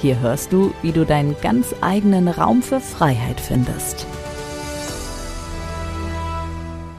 Hier 0.00 0.20
hörst 0.20 0.52
du, 0.52 0.74
wie 0.82 0.92
du 0.92 1.06
deinen 1.06 1.34
ganz 1.40 1.74
eigenen 1.80 2.28
Raum 2.28 2.62
für 2.62 2.80
Freiheit 2.80 3.40
findest. 3.40 4.06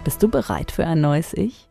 Bist 0.03 0.23
du 0.23 0.27
bereit 0.27 0.71
für 0.71 0.87
ein 0.87 1.01
neues 1.01 1.33
Ich? 1.33 1.69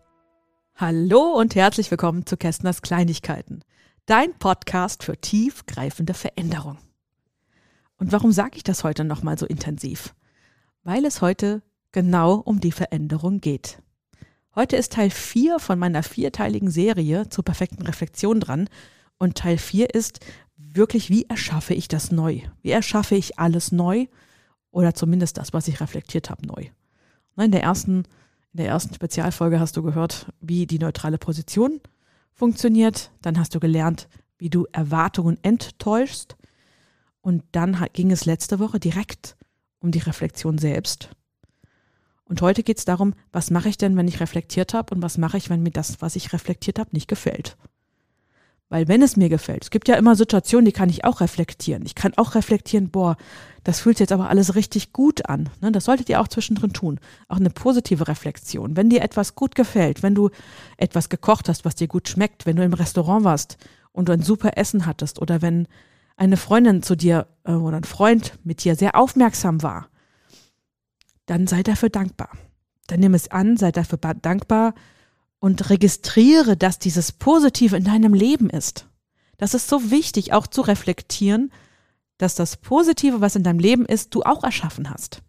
Hallo 0.76 1.32
und 1.32 1.54
herzlich 1.54 1.90
willkommen 1.90 2.26
zu 2.26 2.36
Kästners 2.36 2.82
Kleinigkeiten, 2.82 3.62
dein 4.06 4.34
Podcast 4.38 5.02
für 5.02 5.16
tiefgreifende 5.16 6.14
Veränderung. 6.14 6.78
Und 7.96 8.12
warum 8.12 8.30
sage 8.30 8.56
ich 8.56 8.62
das 8.62 8.84
heute 8.84 9.04
nochmal 9.04 9.38
so 9.38 9.46
intensiv? 9.46 10.14
Weil 10.82 11.04
es 11.04 11.20
heute 11.20 11.62
genau 11.90 12.34
um 12.34 12.60
die 12.60 12.72
Veränderung 12.72 13.40
geht. 13.40 13.78
Heute 14.54 14.76
ist 14.76 14.92
Teil 14.92 15.10
4 15.10 15.58
von 15.58 15.78
meiner 15.80 16.04
vierteiligen 16.04 16.70
Serie 16.70 17.28
zur 17.28 17.44
perfekten 17.44 17.82
Reflexion 17.82 18.38
dran. 18.38 18.68
Und 19.18 19.36
Teil 19.36 19.58
4 19.58 19.94
ist 19.94 20.20
wirklich, 20.56 21.10
wie 21.10 21.26
erschaffe 21.28 21.74
ich 21.74 21.88
das 21.88 22.10
neu? 22.10 22.40
Wie 22.62 22.70
erschaffe 22.70 23.14
ich 23.14 23.38
alles 23.38 23.72
neu? 23.72 24.06
Oder 24.70 24.94
zumindest 24.94 25.38
das, 25.38 25.52
was 25.52 25.68
ich 25.68 25.80
reflektiert 25.80 26.30
habe, 26.30 26.46
neu. 26.46 26.66
In 27.36 27.52
der 27.52 27.62
ersten, 27.62 28.04
in 28.52 28.58
der 28.58 28.66
ersten 28.66 28.94
Spezialfolge 28.94 29.60
hast 29.60 29.76
du 29.76 29.82
gehört, 29.82 30.32
wie 30.40 30.66
die 30.66 30.78
neutrale 30.78 31.18
Position 31.18 31.80
funktioniert. 32.32 33.10
Dann 33.22 33.38
hast 33.38 33.54
du 33.54 33.60
gelernt, 33.60 34.08
wie 34.38 34.50
du 34.50 34.66
Erwartungen 34.72 35.38
enttäuschst. 35.42 36.36
Und 37.20 37.44
dann 37.52 37.86
ging 37.92 38.10
es 38.10 38.24
letzte 38.24 38.58
Woche 38.58 38.80
direkt 38.80 39.36
um 39.78 39.90
die 39.90 40.00
Reflexion 40.00 40.58
selbst. 40.58 41.10
Und 42.24 42.40
heute 42.40 42.62
geht 42.62 42.78
es 42.78 42.84
darum, 42.84 43.14
was 43.32 43.50
mache 43.50 43.68
ich 43.68 43.76
denn, 43.76 43.96
wenn 43.96 44.08
ich 44.08 44.20
reflektiert 44.20 44.74
habe 44.74 44.94
und 44.94 45.02
was 45.02 45.18
mache 45.18 45.36
ich, 45.36 45.50
wenn 45.50 45.62
mir 45.62 45.70
das, 45.70 46.00
was 46.00 46.16
ich 46.16 46.32
reflektiert 46.32 46.78
habe, 46.78 46.90
nicht 46.92 47.08
gefällt. 47.08 47.56
Weil 48.74 48.88
wenn 48.88 49.02
es 49.02 49.16
mir 49.16 49.28
gefällt, 49.28 49.62
es 49.62 49.70
gibt 49.70 49.86
ja 49.86 49.94
immer 49.94 50.16
Situationen, 50.16 50.64
die 50.64 50.72
kann 50.72 50.88
ich 50.88 51.04
auch 51.04 51.20
reflektieren. 51.20 51.86
Ich 51.86 51.94
kann 51.94 52.12
auch 52.16 52.34
reflektieren, 52.34 52.90
boah, 52.90 53.16
das 53.62 53.78
fühlt 53.78 53.98
sich 53.98 54.06
jetzt 54.06 54.12
aber 54.12 54.28
alles 54.28 54.56
richtig 54.56 54.92
gut 54.92 55.28
an. 55.28 55.48
Ne? 55.60 55.70
Das 55.70 55.84
solltet 55.84 56.08
ihr 56.08 56.20
auch 56.20 56.26
zwischendrin 56.26 56.72
tun. 56.72 56.98
Auch 57.28 57.36
eine 57.36 57.50
positive 57.50 58.08
Reflexion. 58.08 58.76
Wenn 58.76 58.90
dir 58.90 59.02
etwas 59.02 59.36
gut 59.36 59.54
gefällt, 59.54 60.02
wenn 60.02 60.16
du 60.16 60.30
etwas 60.76 61.08
gekocht 61.08 61.48
hast, 61.48 61.64
was 61.64 61.76
dir 61.76 61.86
gut 61.86 62.08
schmeckt, 62.08 62.46
wenn 62.46 62.56
du 62.56 62.64
im 62.64 62.72
Restaurant 62.72 63.22
warst 63.22 63.58
und 63.92 64.08
du 64.08 64.12
ein 64.12 64.22
super 64.22 64.56
Essen 64.56 64.86
hattest 64.86 65.22
oder 65.22 65.40
wenn 65.40 65.68
eine 66.16 66.36
Freundin 66.36 66.82
zu 66.82 66.96
dir 66.96 67.28
äh, 67.44 67.52
oder 67.52 67.76
ein 67.76 67.84
Freund 67.84 68.40
mit 68.42 68.64
dir 68.64 68.74
sehr 68.74 68.96
aufmerksam 68.96 69.62
war, 69.62 69.86
dann 71.26 71.46
sei 71.46 71.62
dafür 71.62 71.90
dankbar. 71.90 72.30
Dann 72.88 72.98
nimm 72.98 73.14
es 73.14 73.30
an, 73.30 73.56
sei 73.56 73.70
dafür 73.70 73.98
dankbar 73.98 74.74
und 75.44 75.68
registriere, 75.68 76.56
dass 76.56 76.78
dieses 76.78 77.12
Positive 77.12 77.76
in 77.76 77.84
deinem 77.84 78.14
Leben 78.14 78.48
ist. 78.48 78.88
Das 79.36 79.52
ist 79.52 79.68
so 79.68 79.90
wichtig, 79.90 80.32
auch 80.32 80.46
zu 80.46 80.62
reflektieren, 80.62 81.52
dass 82.16 82.34
das 82.34 82.56
Positive, 82.56 83.20
was 83.20 83.36
in 83.36 83.42
deinem 83.42 83.58
Leben 83.58 83.84
ist, 83.84 84.14
du 84.14 84.22
auch 84.22 84.42
erschaffen 84.42 84.88
hast. 84.88 85.20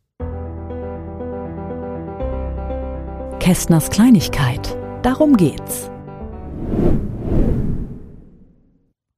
Kästners 3.42 3.90
Kleinigkeit. 3.90 4.78
Darum 5.02 5.36
geht's. 5.36 5.92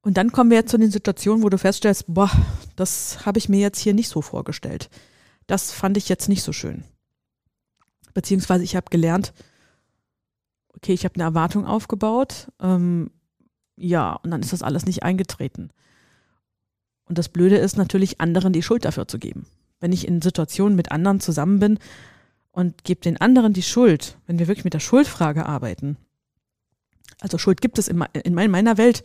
Und 0.02 0.16
dann 0.16 0.32
kommen 0.32 0.50
wir 0.50 0.58
jetzt 0.58 0.72
zu 0.72 0.78
den 0.78 0.90
Situationen, 0.90 1.44
wo 1.44 1.48
du 1.48 1.58
feststellst, 1.58 2.06
boah, 2.08 2.32
das 2.74 3.24
habe 3.24 3.38
ich 3.38 3.48
mir 3.48 3.60
jetzt 3.60 3.78
hier 3.78 3.94
nicht 3.94 4.08
so 4.08 4.20
vorgestellt. 4.20 4.90
Das 5.46 5.70
fand 5.70 5.96
ich 5.96 6.08
jetzt 6.08 6.28
nicht 6.28 6.42
so 6.42 6.52
schön. 6.52 6.82
Beziehungsweise 8.14 8.64
ich 8.64 8.74
habe 8.74 8.90
gelernt, 8.90 9.32
okay, 10.78 10.92
ich 10.92 11.04
habe 11.04 11.16
eine 11.16 11.24
Erwartung 11.24 11.66
aufgebaut, 11.66 12.48
ähm, 12.60 13.10
ja, 13.76 14.12
und 14.12 14.30
dann 14.30 14.40
ist 14.40 14.52
das 14.52 14.62
alles 14.62 14.86
nicht 14.86 15.02
eingetreten. 15.02 15.70
Und 17.04 17.18
das 17.18 17.28
Blöde 17.28 17.56
ist 17.56 17.76
natürlich, 17.76 18.20
anderen 18.20 18.52
die 18.52 18.62
Schuld 18.62 18.84
dafür 18.84 19.08
zu 19.08 19.18
geben. 19.18 19.46
Wenn 19.80 19.92
ich 19.92 20.06
in 20.06 20.20
Situationen 20.20 20.76
mit 20.76 20.90
anderen 20.90 21.20
zusammen 21.20 21.58
bin 21.58 21.78
und 22.50 22.84
gebe 22.84 23.00
den 23.00 23.20
anderen 23.20 23.52
die 23.52 23.62
Schuld, 23.62 24.18
wenn 24.26 24.38
wir 24.38 24.48
wirklich 24.48 24.64
mit 24.64 24.74
der 24.74 24.80
Schuldfrage 24.80 25.46
arbeiten, 25.46 25.96
also 27.20 27.38
Schuld 27.38 27.60
gibt 27.60 27.78
es 27.78 27.88
in, 27.88 28.04
in 28.12 28.34
meiner 28.34 28.78
Welt, 28.78 29.02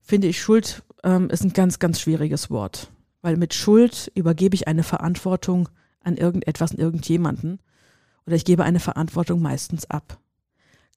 finde 0.00 0.28
ich, 0.28 0.40
Schuld 0.40 0.82
ähm, 1.02 1.30
ist 1.30 1.44
ein 1.44 1.52
ganz, 1.52 1.78
ganz 1.78 2.00
schwieriges 2.00 2.50
Wort. 2.50 2.90
Weil 3.22 3.36
mit 3.36 3.54
Schuld 3.54 4.12
übergebe 4.14 4.54
ich 4.54 4.68
eine 4.68 4.84
Verantwortung 4.84 5.68
an 6.00 6.16
irgendetwas, 6.16 6.72
an 6.72 6.78
irgendjemanden. 6.78 7.58
Oder 8.26 8.36
ich 8.36 8.44
gebe 8.44 8.64
eine 8.64 8.80
Verantwortung 8.80 9.40
meistens 9.40 9.90
ab. 9.90 10.18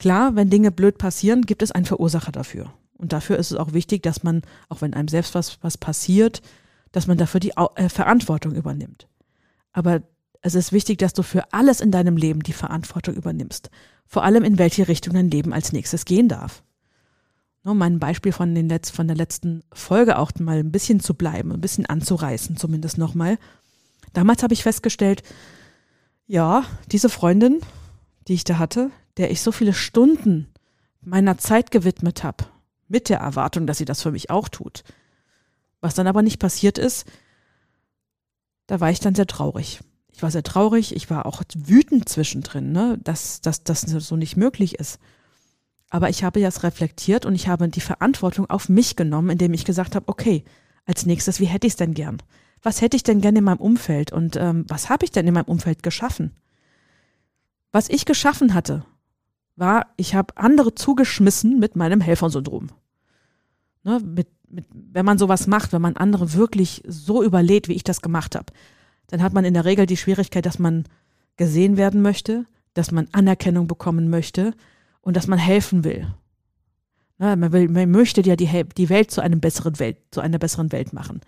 Klar, 0.01 0.35
wenn 0.35 0.49
Dinge 0.49 0.71
blöd 0.71 0.97
passieren, 0.97 1.43
gibt 1.43 1.61
es 1.61 1.71
einen 1.71 1.85
Verursacher 1.85 2.31
dafür. 2.31 2.73
Und 2.97 3.13
dafür 3.13 3.37
ist 3.37 3.51
es 3.51 3.57
auch 3.57 3.73
wichtig, 3.73 4.01
dass 4.01 4.23
man, 4.23 4.41
auch 4.67 4.81
wenn 4.81 4.95
einem 4.95 5.07
selbst 5.07 5.35
was, 5.35 5.59
was 5.61 5.77
passiert, 5.77 6.41
dass 6.91 7.05
man 7.05 7.19
dafür 7.19 7.39
die 7.39 7.53
äh, 7.75 7.87
Verantwortung 7.87 8.55
übernimmt. 8.55 9.07
Aber 9.73 10.01
es 10.41 10.55
ist 10.55 10.71
wichtig, 10.71 10.97
dass 10.97 11.13
du 11.13 11.21
für 11.21 11.53
alles 11.53 11.81
in 11.81 11.91
deinem 11.91 12.17
Leben 12.17 12.41
die 12.41 12.51
Verantwortung 12.51 13.13
übernimmst. 13.13 13.69
Vor 14.07 14.23
allem 14.23 14.43
in 14.43 14.57
welche 14.57 14.87
Richtung 14.87 15.13
dein 15.13 15.29
Leben 15.29 15.53
als 15.53 15.71
nächstes 15.71 16.05
gehen 16.05 16.27
darf 16.27 16.63
um 17.63 17.77
mein 17.77 17.99
Beispiel 17.99 18.31
von, 18.31 18.55
den 18.55 18.67
Letz-, 18.67 18.91
von 18.91 19.05
der 19.05 19.15
letzten 19.15 19.61
Folge 19.71 20.17
auch 20.17 20.31
mal 20.39 20.57
ein 20.57 20.71
bisschen 20.71 20.99
zu 20.99 21.13
bleiben, 21.13 21.51
ein 21.51 21.61
bisschen 21.61 21.85
anzureißen, 21.85 22.57
zumindest 22.57 22.97
nochmal. 22.97 23.37
Damals 24.13 24.41
habe 24.41 24.55
ich 24.55 24.63
festgestellt, 24.63 25.21
ja, 26.25 26.63
diese 26.91 27.09
Freundin, 27.09 27.59
die 28.27 28.33
ich 28.33 28.43
da 28.43 28.57
hatte, 28.57 28.89
der 29.17 29.31
ich 29.31 29.41
so 29.41 29.51
viele 29.51 29.73
Stunden 29.73 30.47
meiner 31.01 31.37
Zeit 31.37 31.71
gewidmet 31.71 32.23
habe, 32.23 32.45
mit 32.87 33.09
der 33.09 33.19
Erwartung, 33.19 33.67
dass 33.67 33.77
sie 33.77 33.85
das 33.85 34.01
für 34.01 34.11
mich 34.11 34.29
auch 34.29 34.49
tut. 34.49 34.83
Was 35.79 35.95
dann 35.95 36.07
aber 36.07 36.21
nicht 36.21 36.39
passiert 36.39 36.77
ist, 36.77 37.05
da 38.67 38.79
war 38.79 38.91
ich 38.91 38.99
dann 38.99 39.15
sehr 39.15 39.27
traurig. 39.27 39.81
Ich 40.13 40.21
war 40.21 40.31
sehr 40.31 40.43
traurig, 40.43 40.95
ich 40.95 41.09
war 41.09 41.25
auch 41.25 41.41
wütend 41.55 42.07
zwischendrin, 42.07 42.71
ne, 42.71 42.99
dass, 43.03 43.41
dass 43.41 43.63
das 43.63 43.81
so 43.81 44.15
nicht 44.15 44.37
möglich 44.37 44.75
ist. 44.75 44.99
Aber 45.89 46.09
ich 46.09 46.23
habe 46.23 46.39
das 46.39 46.63
reflektiert 46.63 47.25
und 47.25 47.35
ich 47.35 47.47
habe 47.47 47.67
die 47.67 47.81
Verantwortung 47.81 48.49
auf 48.49 48.69
mich 48.69 48.95
genommen, 48.95 49.29
indem 49.29 49.53
ich 49.53 49.65
gesagt 49.65 49.95
habe, 49.95 50.07
okay, 50.07 50.43
als 50.85 51.05
nächstes, 51.05 51.39
wie 51.39 51.45
hätte 51.45 51.67
ich 51.67 51.73
es 51.73 51.77
denn 51.77 51.93
gern? 51.93 52.21
Was 52.61 52.81
hätte 52.81 52.95
ich 52.95 53.03
denn 53.03 53.21
gern 53.21 53.35
in 53.35 53.43
meinem 53.43 53.59
Umfeld 53.59 54.11
und 54.11 54.35
ähm, 54.35 54.65
was 54.67 54.89
habe 54.89 55.03
ich 55.03 55.11
denn 55.11 55.27
in 55.27 55.33
meinem 55.33 55.45
Umfeld 55.45 55.83
geschaffen? 55.83 56.31
Was 57.71 57.89
ich 57.89 58.05
geschaffen 58.05 58.53
hatte, 58.53 58.85
war, 59.61 59.87
ich 59.95 60.13
habe 60.13 60.35
andere 60.35 60.75
zugeschmissen 60.75 61.57
mit 61.59 61.77
meinem 61.77 62.01
Helfersyndrom. 62.01 62.67
Ne, 63.83 64.01
mit, 64.03 64.27
mit, 64.49 64.65
wenn 64.73 65.05
man 65.05 65.17
sowas 65.17 65.47
macht, 65.47 65.71
wenn 65.71 65.81
man 65.81 65.95
andere 65.95 66.33
wirklich 66.33 66.83
so 66.85 67.23
überlädt, 67.23 67.69
wie 67.69 67.73
ich 67.73 67.85
das 67.85 68.01
gemacht 68.01 68.35
habe, 68.35 68.51
dann 69.07 69.23
hat 69.23 69.31
man 69.31 69.45
in 69.45 69.53
der 69.53 69.63
Regel 69.63 69.85
die 69.85 69.97
Schwierigkeit, 69.97 70.45
dass 70.45 70.59
man 70.59 70.83
gesehen 71.37 71.77
werden 71.77 72.01
möchte, 72.01 72.45
dass 72.73 72.91
man 72.91 73.07
Anerkennung 73.13 73.67
bekommen 73.67 74.09
möchte, 74.09 74.53
und 75.01 75.17
dass 75.17 75.27
man 75.27 75.39
helfen 75.39 75.83
will. 75.83 76.07
Na, 77.17 77.35
man, 77.35 77.51
will 77.51 77.67
man 77.67 77.91
möchte 77.91 78.21
ja 78.21 78.35
die, 78.35 78.49
die 78.77 78.89
Welt 78.89 79.11
zu 79.11 79.21
einem 79.21 79.39
besseren 79.39 79.77
Welt, 79.79 79.97
zu 80.11 80.21
einer 80.21 80.39
besseren 80.39 80.71
Welt 80.71 80.93
machen. 80.93 81.21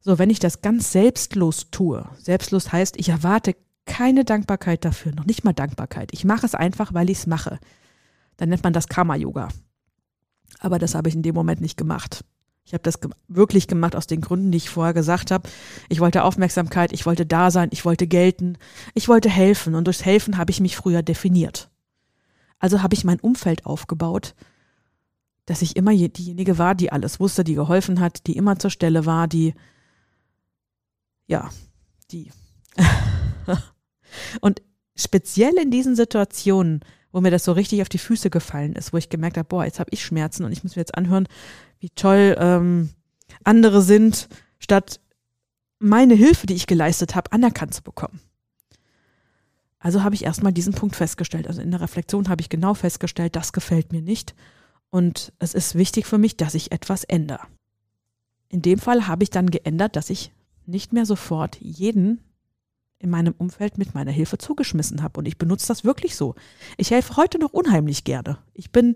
So, 0.00 0.18
wenn 0.18 0.30
ich 0.30 0.38
das 0.38 0.62
ganz 0.62 0.92
selbstlos 0.92 1.70
tue, 1.70 2.08
selbstlos 2.18 2.70
heißt, 2.72 2.96
ich 2.96 3.08
erwarte 3.08 3.56
keine 3.86 4.24
Dankbarkeit 4.24 4.84
dafür, 4.84 5.12
noch 5.12 5.24
nicht 5.24 5.44
mal 5.44 5.52
Dankbarkeit. 5.52 6.10
Ich 6.12 6.24
mache 6.24 6.44
es 6.44 6.54
einfach, 6.54 6.92
weil 6.92 7.08
ich 7.08 7.18
es 7.18 7.26
mache. 7.26 7.58
Dann 8.36 8.50
nennt 8.50 8.64
man 8.64 8.72
das 8.72 8.88
Karma-Yoga. 8.88 9.48
Aber 10.58 10.78
das 10.78 10.94
habe 10.94 11.08
ich 11.08 11.14
in 11.14 11.22
dem 11.22 11.34
Moment 11.34 11.60
nicht 11.60 11.76
gemacht. 11.76 12.24
Ich 12.64 12.72
habe 12.72 12.82
das 12.82 12.98
wirklich 13.28 13.68
gemacht 13.68 13.94
aus 13.94 14.08
den 14.08 14.20
Gründen, 14.20 14.50
die 14.50 14.58
ich 14.58 14.70
vorher 14.70 14.92
gesagt 14.92 15.30
habe. 15.30 15.48
Ich 15.88 16.00
wollte 16.00 16.24
Aufmerksamkeit, 16.24 16.92
ich 16.92 17.06
wollte 17.06 17.24
da 17.24 17.52
sein, 17.52 17.68
ich 17.70 17.84
wollte 17.84 18.08
gelten, 18.08 18.58
ich 18.94 19.08
wollte 19.08 19.30
helfen. 19.30 19.76
Und 19.76 19.86
durchs 19.86 20.04
Helfen 20.04 20.36
habe 20.36 20.50
ich 20.50 20.60
mich 20.60 20.76
früher 20.76 21.02
definiert. 21.02 21.70
Also 22.58 22.82
habe 22.82 22.94
ich 22.94 23.04
mein 23.04 23.20
Umfeld 23.20 23.66
aufgebaut, 23.66 24.34
dass 25.44 25.62
ich 25.62 25.76
immer 25.76 25.92
diejenige 25.92 26.58
war, 26.58 26.74
die 26.74 26.90
alles 26.90 27.20
wusste, 27.20 27.44
die 27.44 27.54
geholfen 27.54 28.00
hat, 28.00 28.26
die 28.26 28.36
immer 28.36 28.58
zur 28.58 28.70
Stelle 28.70 29.06
war, 29.06 29.28
die, 29.28 29.54
ja, 31.28 31.50
die. 32.10 32.32
Und 34.40 34.62
speziell 34.94 35.54
in 35.54 35.70
diesen 35.70 35.96
Situationen, 35.96 36.80
wo 37.12 37.20
mir 37.20 37.30
das 37.30 37.44
so 37.44 37.52
richtig 37.52 37.82
auf 37.82 37.88
die 37.88 37.98
Füße 37.98 38.30
gefallen 38.30 38.74
ist, 38.74 38.92
wo 38.92 38.96
ich 38.96 39.08
gemerkt 39.08 39.36
habe, 39.36 39.48
boah, 39.48 39.64
jetzt 39.64 39.80
habe 39.80 39.90
ich 39.92 40.04
Schmerzen 40.04 40.44
und 40.44 40.52
ich 40.52 40.62
muss 40.62 40.76
mir 40.76 40.80
jetzt 40.80 40.94
anhören, 40.94 41.28
wie 41.78 41.90
toll 41.90 42.36
ähm, 42.38 42.90
andere 43.44 43.82
sind, 43.82 44.28
statt 44.58 45.00
meine 45.78 46.14
Hilfe, 46.14 46.46
die 46.46 46.54
ich 46.54 46.66
geleistet 46.66 47.14
habe, 47.14 47.32
anerkannt 47.32 47.74
zu 47.74 47.82
bekommen. 47.82 48.20
Also 49.78 50.02
habe 50.02 50.14
ich 50.14 50.24
erstmal 50.24 50.52
diesen 50.52 50.74
Punkt 50.74 50.96
festgestellt. 50.96 51.46
Also 51.46 51.60
in 51.60 51.70
der 51.70 51.80
Reflexion 51.80 52.28
habe 52.28 52.40
ich 52.40 52.48
genau 52.48 52.74
festgestellt, 52.74 53.36
das 53.36 53.52
gefällt 53.52 53.92
mir 53.92 54.02
nicht. 54.02 54.34
Und 54.90 55.32
es 55.38 55.54
ist 55.54 55.74
wichtig 55.74 56.06
für 56.06 56.18
mich, 56.18 56.36
dass 56.36 56.54
ich 56.54 56.72
etwas 56.72 57.04
ändere. 57.04 57.46
In 58.48 58.62
dem 58.62 58.78
Fall 58.78 59.06
habe 59.06 59.22
ich 59.22 59.30
dann 59.30 59.50
geändert, 59.50 59.96
dass 59.96 60.10
ich 60.10 60.32
nicht 60.64 60.92
mehr 60.92 61.06
sofort 61.06 61.56
jeden 61.60 62.20
in 62.98 63.10
meinem 63.10 63.34
Umfeld 63.36 63.78
mit 63.78 63.94
meiner 63.94 64.10
Hilfe 64.10 64.38
zugeschmissen 64.38 65.02
habe. 65.02 65.18
Und 65.18 65.26
ich 65.26 65.38
benutze 65.38 65.68
das 65.68 65.84
wirklich 65.84 66.16
so. 66.16 66.34
Ich 66.76 66.90
helfe 66.90 67.16
heute 67.16 67.38
noch 67.38 67.52
unheimlich 67.52 68.04
gerne. 68.04 68.38
Ich 68.54 68.72
bin 68.72 68.94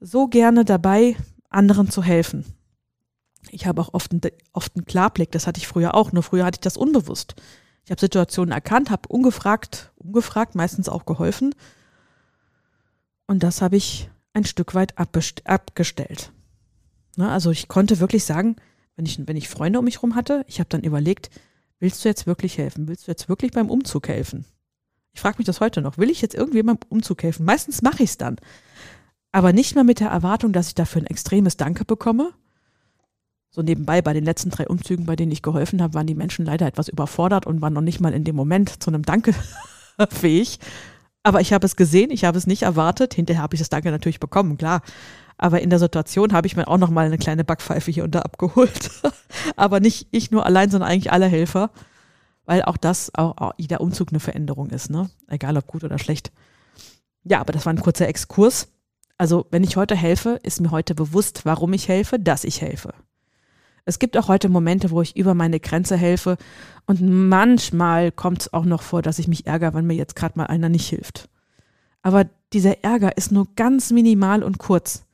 so 0.00 0.28
gerne 0.28 0.64
dabei, 0.64 1.16
anderen 1.48 1.90
zu 1.90 2.02
helfen. 2.02 2.44
Ich 3.50 3.66
habe 3.66 3.80
auch 3.80 3.94
oft, 3.94 4.12
einen, 4.12 4.20
oft 4.52 4.76
einen 4.76 4.84
Klarblick, 4.84 5.30
das 5.32 5.46
hatte 5.46 5.58
ich 5.58 5.68
früher 5.68 5.94
auch, 5.94 6.12
nur 6.12 6.22
früher 6.22 6.44
hatte 6.44 6.56
ich 6.56 6.62
das 6.64 6.76
unbewusst. 6.76 7.34
Ich 7.84 7.90
habe 7.90 8.00
Situationen 8.00 8.52
erkannt, 8.52 8.90
habe 8.90 9.08
ungefragt, 9.08 9.92
ungefragt 9.96 10.54
meistens 10.54 10.88
auch 10.88 11.06
geholfen. 11.06 11.54
Und 13.26 13.42
das 13.42 13.62
habe 13.62 13.76
ich 13.76 14.10
ein 14.32 14.44
Stück 14.44 14.74
weit 14.74 14.98
abgestellt. 14.98 16.32
Ne, 17.16 17.30
also 17.30 17.50
ich 17.50 17.68
konnte 17.68 18.00
wirklich 18.00 18.24
sagen, 18.24 18.56
wenn 18.96 19.06
ich, 19.06 19.20
wenn 19.26 19.36
ich 19.36 19.48
Freunde 19.48 19.78
um 19.78 19.84
mich 19.84 19.96
herum 19.96 20.14
hatte, 20.14 20.44
ich 20.48 20.58
habe 20.58 20.68
dann 20.68 20.82
überlegt, 20.82 21.30
willst 21.78 22.04
du 22.04 22.08
jetzt 22.08 22.26
wirklich 22.26 22.58
helfen? 22.58 22.88
Willst 22.88 23.06
du 23.06 23.10
jetzt 23.10 23.28
wirklich 23.28 23.52
beim 23.52 23.70
Umzug 23.70 24.08
helfen? 24.08 24.44
Ich 25.12 25.20
frage 25.20 25.38
mich 25.38 25.46
das 25.46 25.60
heute 25.60 25.80
noch. 25.80 25.98
Will 25.98 26.10
ich 26.10 26.20
jetzt 26.20 26.34
irgendwie 26.34 26.62
beim 26.62 26.78
Umzug 26.88 27.22
helfen? 27.22 27.46
Meistens 27.46 27.82
mache 27.82 28.02
ich 28.02 28.10
es 28.10 28.18
dann. 28.18 28.36
Aber 29.32 29.52
nicht 29.52 29.74
mehr 29.74 29.84
mit 29.84 30.00
der 30.00 30.08
Erwartung, 30.08 30.52
dass 30.52 30.68
ich 30.68 30.74
dafür 30.74 31.02
ein 31.02 31.06
extremes 31.06 31.56
Danke 31.56 31.84
bekomme. 31.84 32.32
So 33.50 33.62
nebenbei, 33.62 34.02
bei 34.02 34.12
den 34.12 34.24
letzten 34.24 34.50
drei 34.50 34.68
Umzügen, 34.68 35.06
bei 35.06 35.16
denen 35.16 35.32
ich 35.32 35.40
geholfen 35.40 35.80
habe, 35.80 35.94
waren 35.94 36.06
die 36.06 36.14
Menschen 36.14 36.44
leider 36.44 36.66
etwas 36.66 36.88
überfordert 36.88 37.46
und 37.46 37.62
waren 37.62 37.72
noch 37.72 37.80
nicht 37.80 38.00
mal 38.00 38.12
in 38.12 38.24
dem 38.24 38.36
Moment 38.36 38.82
zu 38.82 38.90
einem 38.90 39.02
Danke 39.02 39.34
fähig. 40.10 40.58
Aber 41.22 41.40
ich 41.40 41.52
habe 41.52 41.64
es 41.66 41.76
gesehen, 41.76 42.10
ich 42.10 42.24
habe 42.24 42.38
es 42.38 42.46
nicht 42.46 42.62
erwartet. 42.62 43.14
Hinterher 43.14 43.42
habe 43.42 43.54
ich 43.54 43.60
das 43.60 43.70
Danke 43.70 43.90
natürlich 43.90 44.20
bekommen, 44.20 44.58
klar. 44.58 44.82
Aber 45.38 45.60
in 45.60 45.70
der 45.70 45.78
Situation 45.78 46.32
habe 46.32 46.46
ich 46.46 46.56
mir 46.56 46.66
auch 46.68 46.78
noch 46.78 46.90
mal 46.90 47.06
eine 47.06 47.18
kleine 47.18 47.44
Backpfeife 47.44 47.90
hier 47.90 48.04
unter 48.04 48.24
abgeholt. 48.24 48.90
Aber 49.56 49.80
nicht 49.80 50.08
ich 50.10 50.30
nur 50.30 50.46
allein, 50.46 50.70
sondern 50.70 50.90
eigentlich 50.90 51.12
alle 51.12 51.26
Helfer. 51.26 51.70
Weil 52.46 52.62
auch 52.62 52.76
das, 52.76 53.10
auch, 53.14 53.36
auch 53.38 53.52
jeder 53.56 53.80
Umzug 53.80 54.10
eine 54.10 54.20
Veränderung 54.20 54.70
ist, 54.70 54.88
ne? 54.88 55.10
Egal 55.26 55.56
ob 55.56 55.66
gut 55.66 55.82
oder 55.84 55.98
schlecht. 55.98 56.30
Ja, 57.24 57.40
aber 57.40 57.52
das 57.52 57.66
war 57.66 57.72
ein 57.72 57.80
kurzer 57.80 58.06
Exkurs. 58.06 58.68
Also, 59.18 59.46
wenn 59.50 59.64
ich 59.64 59.76
heute 59.76 59.96
helfe, 59.96 60.38
ist 60.44 60.60
mir 60.60 60.70
heute 60.70 60.94
bewusst, 60.94 61.44
warum 61.44 61.72
ich 61.72 61.88
helfe, 61.88 62.20
dass 62.20 62.44
ich 62.44 62.60
helfe. 62.60 62.94
Es 63.84 63.98
gibt 63.98 64.16
auch 64.16 64.28
heute 64.28 64.48
Momente, 64.48 64.90
wo 64.90 65.00
ich 65.00 65.16
über 65.16 65.34
meine 65.34 65.58
Grenze 65.58 65.96
helfe 65.96 66.36
und 66.86 67.00
manchmal 67.00 68.12
kommt 68.12 68.42
es 68.42 68.52
auch 68.52 68.64
noch 68.64 68.82
vor, 68.82 69.00
dass 69.00 69.18
ich 69.18 69.28
mich 69.28 69.46
ärgere, 69.46 69.74
wenn 69.74 69.86
mir 69.86 69.94
jetzt 69.94 70.16
gerade 70.16 70.36
mal 70.36 70.46
einer 70.46 70.68
nicht 70.68 70.88
hilft. 70.88 71.28
Aber 72.02 72.26
dieser 72.52 72.84
Ärger 72.84 73.16
ist 73.16 73.32
nur 73.32 73.48
ganz 73.56 73.90
minimal 73.90 74.42
und 74.42 74.58
kurz 74.58 75.05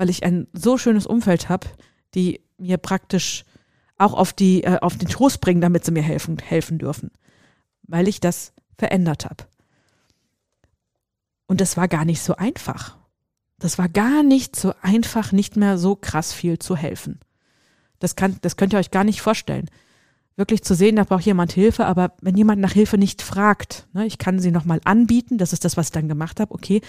weil 0.00 0.08
ich 0.08 0.24
ein 0.24 0.46
so 0.54 0.78
schönes 0.78 1.06
Umfeld 1.06 1.50
habe, 1.50 1.66
die 2.14 2.40
mir 2.56 2.78
praktisch 2.78 3.44
auch 3.98 4.14
auf, 4.14 4.32
die, 4.32 4.64
äh, 4.64 4.78
auf 4.80 4.96
den 4.96 5.10
Trost 5.10 5.42
bringen, 5.42 5.60
damit 5.60 5.84
sie 5.84 5.90
mir 5.90 6.02
helfen, 6.02 6.38
helfen 6.38 6.78
dürfen, 6.78 7.10
weil 7.82 8.08
ich 8.08 8.18
das 8.18 8.54
verändert 8.78 9.26
habe. 9.26 9.44
Und 11.46 11.60
das 11.60 11.76
war 11.76 11.86
gar 11.86 12.06
nicht 12.06 12.22
so 12.22 12.34
einfach. 12.34 12.96
Das 13.58 13.76
war 13.76 13.90
gar 13.90 14.22
nicht 14.22 14.56
so 14.56 14.72
einfach, 14.80 15.32
nicht 15.32 15.58
mehr 15.58 15.76
so 15.76 15.96
krass 15.96 16.32
viel 16.32 16.58
zu 16.58 16.76
helfen. 16.76 17.20
Das, 17.98 18.16
kann, 18.16 18.38
das 18.40 18.56
könnt 18.56 18.72
ihr 18.72 18.78
euch 18.78 18.90
gar 18.90 19.04
nicht 19.04 19.20
vorstellen. 19.20 19.68
Wirklich 20.34 20.62
zu 20.62 20.74
sehen, 20.74 20.96
da 20.96 21.04
braucht 21.04 21.26
jemand 21.26 21.52
Hilfe, 21.52 21.84
aber 21.84 22.14
wenn 22.22 22.38
jemand 22.38 22.62
nach 22.62 22.72
Hilfe 22.72 22.96
nicht 22.96 23.20
fragt, 23.20 23.86
ne, 23.92 24.06
ich 24.06 24.16
kann 24.16 24.38
sie 24.38 24.50
nochmal 24.50 24.80
anbieten, 24.84 25.36
das 25.36 25.52
ist 25.52 25.66
das, 25.66 25.76
was 25.76 25.88
ich 25.88 25.92
dann 25.92 26.08
gemacht 26.08 26.40
habe, 26.40 26.54
okay, 26.54 26.80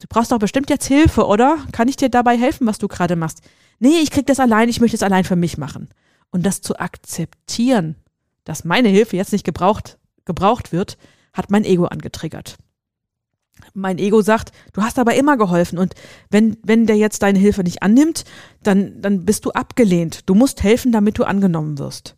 Du 0.00 0.06
brauchst 0.08 0.32
doch 0.32 0.38
bestimmt 0.38 0.70
jetzt 0.70 0.86
Hilfe, 0.86 1.26
oder? 1.26 1.58
Kann 1.72 1.86
ich 1.86 1.96
dir 1.96 2.08
dabei 2.08 2.36
helfen, 2.36 2.66
was 2.66 2.78
du 2.78 2.88
gerade 2.88 3.16
machst? 3.16 3.42
Nee, 3.78 4.00
ich 4.02 4.10
krieg 4.10 4.26
das 4.26 4.40
allein, 4.40 4.68
ich 4.68 4.80
möchte 4.80 4.96
es 4.96 5.02
allein 5.02 5.24
für 5.24 5.36
mich 5.36 5.58
machen. 5.58 5.88
Und 6.30 6.44
das 6.44 6.62
zu 6.62 6.78
akzeptieren, 6.78 7.96
dass 8.44 8.64
meine 8.64 8.88
Hilfe 8.88 9.16
jetzt 9.16 9.32
nicht 9.32 9.44
gebraucht, 9.44 9.98
gebraucht 10.24 10.72
wird, 10.72 10.96
hat 11.32 11.50
mein 11.50 11.64
Ego 11.64 11.84
angetriggert. 11.84 12.56
Mein 13.74 13.98
Ego 13.98 14.22
sagt, 14.22 14.52
du 14.72 14.82
hast 14.82 14.98
aber 14.98 15.14
immer 15.14 15.36
geholfen 15.36 15.78
und 15.78 15.94
wenn, 16.30 16.56
wenn 16.62 16.86
der 16.86 16.96
jetzt 16.96 17.22
deine 17.22 17.38
Hilfe 17.38 17.62
nicht 17.62 17.82
annimmt, 17.82 18.24
dann, 18.62 19.02
dann 19.02 19.26
bist 19.26 19.44
du 19.44 19.50
abgelehnt. 19.50 20.28
Du 20.28 20.34
musst 20.34 20.62
helfen, 20.62 20.92
damit 20.92 21.18
du 21.18 21.24
angenommen 21.24 21.78
wirst. 21.78 22.16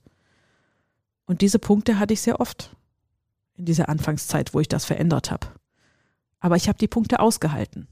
Und 1.27 1.41
diese 1.41 1.59
Punkte 1.59 1.99
hatte 1.99 2.15
ich 2.15 2.21
sehr 2.21 2.41
oft 2.41 2.77
in 3.57 3.65
dieser 3.65 3.89
Anfangszeit, 3.89 4.55
wo 4.55 4.61
ich 4.61 4.69
das 4.69 4.85
verändert 4.85 5.31
habe. 5.33 5.49
Aber 6.43 6.57
ich 6.57 6.69
habe 6.69 6.77
die 6.77 6.89
Punkte 6.89 7.21
ausgehalten. 7.21 7.87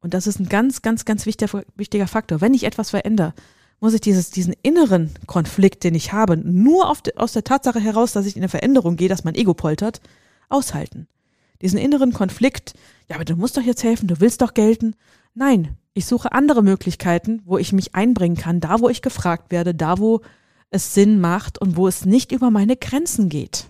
Und 0.00 0.14
das 0.14 0.26
ist 0.26 0.40
ein 0.40 0.48
ganz, 0.48 0.80
ganz, 0.80 1.04
ganz 1.04 1.26
wichtiger, 1.26 1.62
wichtiger 1.76 2.08
Faktor. 2.08 2.40
Wenn 2.40 2.54
ich 2.54 2.64
etwas 2.64 2.90
verändere, 2.90 3.34
muss 3.80 3.92
ich 3.92 4.00
dieses, 4.00 4.30
diesen 4.30 4.54
inneren 4.62 5.10
Konflikt, 5.26 5.84
den 5.84 5.94
ich 5.94 6.12
habe, 6.12 6.38
nur 6.38 6.92
de, 7.04 7.16
aus 7.16 7.32
der 7.32 7.44
Tatsache 7.44 7.78
heraus, 7.78 8.12
dass 8.12 8.26
ich 8.26 8.34
in 8.34 8.42
eine 8.42 8.48
Veränderung 8.48 8.96
gehe, 8.96 9.10
dass 9.10 9.24
mein 9.24 9.34
Ego 9.34 9.52
poltert, 9.52 10.00
aushalten. 10.48 11.06
Diesen 11.60 11.78
inneren 11.78 12.14
Konflikt, 12.14 12.72
ja, 13.08 13.16
aber 13.16 13.26
du 13.26 13.36
musst 13.36 13.58
doch 13.58 13.62
jetzt 13.62 13.84
helfen, 13.84 14.08
du 14.08 14.20
willst 14.20 14.40
doch 14.40 14.54
gelten. 14.54 14.96
Nein, 15.34 15.76
ich 15.92 16.06
suche 16.06 16.32
andere 16.32 16.62
Möglichkeiten, 16.62 17.42
wo 17.44 17.58
ich 17.58 17.74
mich 17.74 17.94
einbringen 17.94 18.36
kann, 18.36 18.60
da 18.60 18.80
wo 18.80 18.88
ich 18.88 19.02
gefragt 19.02 19.52
werde, 19.52 19.74
da 19.74 19.98
wo 19.98 20.22
es 20.70 20.94
Sinn 20.94 21.20
macht 21.20 21.60
und 21.60 21.76
wo 21.76 21.88
es 21.88 22.06
nicht 22.06 22.32
über 22.32 22.50
meine 22.50 22.76
Grenzen 22.76 23.28
geht. 23.28 23.66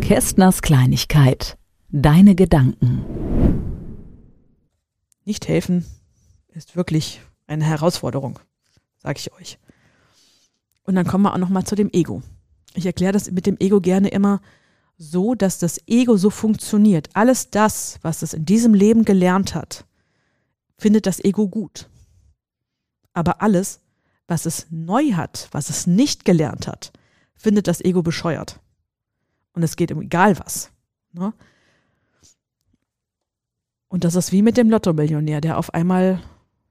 Kästners 0.00 0.62
Kleinigkeit. 0.62 1.56
Deine 1.92 2.36
Gedanken. 2.36 3.04
Nicht 5.24 5.48
helfen 5.48 5.84
ist 6.52 6.76
wirklich 6.76 7.20
eine 7.48 7.64
Herausforderung, 7.64 8.38
sage 8.98 9.18
ich 9.18 9.32
euch. 9.32 9.58
Und 10.84 10.94
dann 10.94 11.06
kommen 11.06 11.24
wir 11.24 11.34
auch 11.34 11.38
noch 11.38 11.48
mal 11.48 11.64
zu 11.64 11.74
dem 11.74 11.90
Ego. 11.92 12.22
Ich 12.74 12.86
erkläre 12.86 13.12
das 13.12 13.32
mit 13.32 13.44
dem 13.44 13.56
Ego 13.58 13.80
gerne 13.80 14.08
immer 14.08 14.40
so, 14.98 15.34
dass 15.34 15.58
das 15.58 15.80
Ego 15.88 16.16
so 16.16 16.30
funktioniert. 16.30 17.08
Alles 17.14 17.50
das, 17.50 17.98
was 18.02 18.22
es 18.22 18.34
in 18.34 18.44
diesem 18.44 18.72
Leben 18.72 19.04
gelernt 19.04 19.56
hat, 19.56 19.84
findet 20.78 21.06
das 21.06 21.18
Ego 21.18 21.48
gut. 21.48 21.88
Aber 23.12 23.42
alles, 23.42 23.80
was 24.28 24.46
es 24.46 24.68
neu 24.70 25.14
hat, 25.14 25.48
was 25.50 25.70
es 25.70 25.88
nicht 25.88 26.24
gelernt 26.24 26.68
hat, 26.68 26.92
findet 27.34 27.66
das 27.66 27.80
Ego 27.80 28.02
bescheuert. 28.02 28.60
Und 29.54 29.64
es 29.64 29.74
geht 29.74 29.90
um 29.90 30.00
egal 30.00 30.38
was. 30.38 30.70
Ne? 31.12 31.32
Und 33.90 34.04
das 34.04 34.14
ist 34.14 34.30
wie 34.30 34.40
mit 34.40 34.56
dem 34.56 34.70
Lotto-Millionär, 34.70 35.40
der 35.40 35.58
auf 35.58 35.74
einmal 35.74 36.22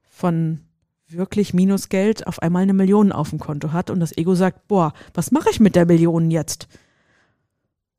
von 0.08 0.60
wirklich 1.06 1.52
Minusgeld 1.52 2.26
auf 2.26 2.40
einmal 2.40 2.62
eine 2.62 2.72
Million 2.72 3.12
auf 3.12 3.30
dem 3.30 3.38
Konto 3.38 3.72
hat 3.72 3.90
und 3.90 4.00
das 4.00 4.16
Ego 4.16 4.34
sagt, 4.34 4.66
boah, 4.68 4.94
was 5.12 5.30
mache 5.30 5.50
ich 5.50 5.60
mit 5.60 5.76
der 5.76 5.84
Million 5.84 6.30
jetzt? 6.30 6.66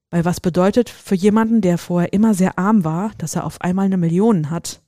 Weil 0.09 0.25
was 0.25 0.39
bedeutet 0.39 0.89
für 0.89 1.13
jemanden, 1.13 1.61
der 1.61 1.77
vorher 1.77 2.13
immer 2.13 2.33
sehr 2.33 2.57
arm 2.57 2.83
war, 2.83 3.11
dass 3.19 3.35
er 3.35 3.45
auf 3.45 3.61
einmal 3.61 3.85
eine 3.85 3.97
Million 3.97 4.49
hat, 4.49 4.81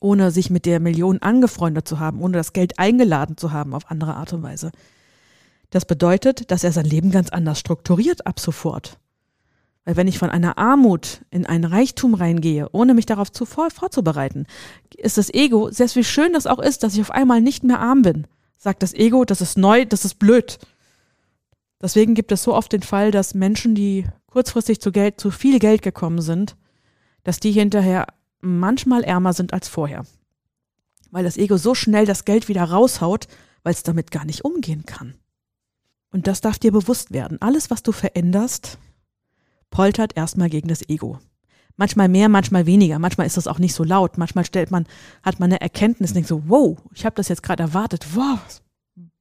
ohne 0.00 0.32
sich 0.32 0.50
mit 0.50 0.66
der 0.66 0.80
Million 0.80 1.22
angefreundet 1.22 1.86
zu 1.86 2.00
haben, 2.00 2.20
ohne 2.20 2.36
das 2.36 2.52
Geld 2.52 2.80
eingeladen 2.80 3.36
zu 3.36 3.52
haben 3.52 3.74
auf 3.74 3.90
andere 3.92 4.16
Art 4.16 4.32
und 4.32 4.42
Weise. 4.42 4.72
Das 5.70 5.84
bedeutet, 5.84 6.50
dass 6.50 6.64
er 6.64 6.72
sein 6.72 6.84
Leben 6.84 7.12
ganz 7.12 7.28
anders 7.28 7.60
strukturiert 7.60 8.26
ab 8.26 8.40
sofort. 8.40 8.98
Weil 9.84 9.96
wenn 9.96 10.08
ich 10.08 10.18
von 10.18 10.30
einer 10.30 10.58
Armut 10.58 11.24
in 11.30 11.46
ein 11.46 11.64
Reichtum 11.64 12.14
reingehe, 12.14 12.68
ohne 12.72 12.94
mich 12.94 13.06
darauf 13.06 13.32
zu, 13.32 13.46
vor, 13.46 13.70
vorzubereiten, 13.70 14.46
ist 14.96 15.18
das 15.18 15.32
Ego, 15.32 15.70
selbst 15.70 15.96
wie 15.96 16.04
schön 16.04 16.32
das 16.32 16.46
auch 16.46 16.58
ist, 16.58 16.82
dass 16.82 16.94
ich 16.94 17.00
auf 17.00 17.10
einmal 17.10 17.40
nicht 17.40 17.64
mehr 17.64 17.80
arm 17.80 18.02
bin, 18.02 18.26
sagt 18.56 18.82
das 18.82 18.92
Ego, 18.92 19.24
das 19.24 19.40
ist 19.40 19.56
neu, 19.56 19.86
das 19.86 20.04
ist 20.04 20.18
blöd. 20.18 20.58
Deswegen 21.80 22.14
gibt 22.14 22.30
es 22.30 22.42
so 22.42 22.54
oft 22.54 22.72
den 22.72 22.82
Fall, 22.82 23.10
dass 23.10 23.34
Menschen, 23.34 23.74
die 23.74 24.04
kurzfristig 24.26 24.80
zu 24.80 24.92
Geld, 24.92 25.18
zu 25.18 25.30
viel 25.30 25.58
Geld 25.58 25.80
gekommen 25.80 26.20
sind, 26.20 26.56
dass 27.24 27.40
die 27.40 27.52
hinterher 27.52 28.06
manchmal 28.40 29.02
ärmer 29.02 29.32
sind 29.32 29.52
als 29.54 29.68
vorher. 29.68 30.04
Weil 31.10 31.24
das 31.24 31.38
Ego 31.38 31.56
so 31.56 31.74
schnell 31.74 32.06
das 32.06 32.24
Geld 32.26 32.48
wieder 32.48 32.64
raushaut, 32.64 33.28
weil 33.62 33.72
es 33.72 33.82
damit 33.82 34.10
gar 34.10 34.24
nicht 34.24 34.44
umgehen 34.44 34.84
kann. 34.84 35.14
Und 36.12 36.26
das 36.26 36.40
darf 36.40 36.58
dir 36.58 36.72
bewusst 36.72 37.12
werden. 37.12 37.40
Alles, 37.40 37.70
was 37.70 37.82
du 37.82 37.92
veränderst, 37.92 38.78
poltert 39.70 40.16
erstmal 40.16 40.50
gegen 40.50 40.68
das 40.68 40.88
Ego. 40.88 41.18
Manchmal 41.76 42.08
mehr, 42.08 42.28
manchmal 42.28 42.66
weniger. 42.66 42.98
Manchmal 42.98 43.26
ist 43.26 43.36
das 43.36 43.46
auch 43.46 43.58
nicht 43.58 43.74
so 43.74 43.84
laut. 43.84 44.18
Manchmal 44.18 44.44
stellt 44.44 44.70
man, 44.70 44.86
hat 45.22 45.40
man 45.40 45.50
eine 45.50 45.60
Erkenntnis 45.60 46.12
denkt 46.12 46.28
so, 46.28 46.42
wow, 46.46 46.76
ich 46.94 47.06
habe 47.06 47.16
das 47.16 47.28
jetzt 47.28 47.42
gerade 47.42 47.62
erwartet. 47.62 48.14
Wow, 48.14 48.38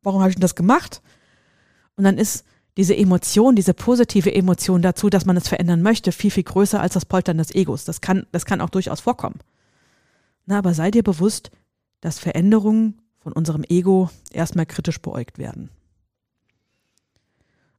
warum 0.01 0.19
habe 0.19 0.29
ich 0.29 0.35
denn 0.35 0.41
das 0.41 0.55
gemacht? 0.55 1.01
Und 1.95 2.03
dann 2.03 2.17
ist 2.17 2.45
diese 2.77 2.95
Emotion, 2.95 3.55
diese 3.55 3.73
positive 3.73 4.33
Emotion 4.33 4.81
dazu, 4.81 5.09
dass 5.09 5.25
man 5.25 5.37
es 5.37 5.47
verändern 5.47 5.81
möchte, 5.81 6.11
viel, 6.11 6.31
viel 6.31 6.43
größer 6.43 6.81
als 6.81 6.93
das 6.93 7.05
Poltern 7.05 7.37
des 7.37 7.53
Egos. 7.53 7.85
Das 7.85 8.01
kann, 8.01 8.25
das 8.31 8.45
kann 8.45 8.61
auch 8.61 8.69
durchaus 8.69 9.01
vorkommen. 9.01 9.39
Na, 10.45 10.57
aber 10.57 10.73
sei 10.73 10.91
dir 10.91 11.03
bewusst, 11.03 11.51
dass 12.01 12.19
Veränderungen 12.19 13.01
von 13.19 13.33
unserem 13.33 13.63
Ego 13.67 14.09
erstmal 14.31 14.65
kritisch 14.65 15.01
beäugt 15.01 15.37
werden. 15.37 15.69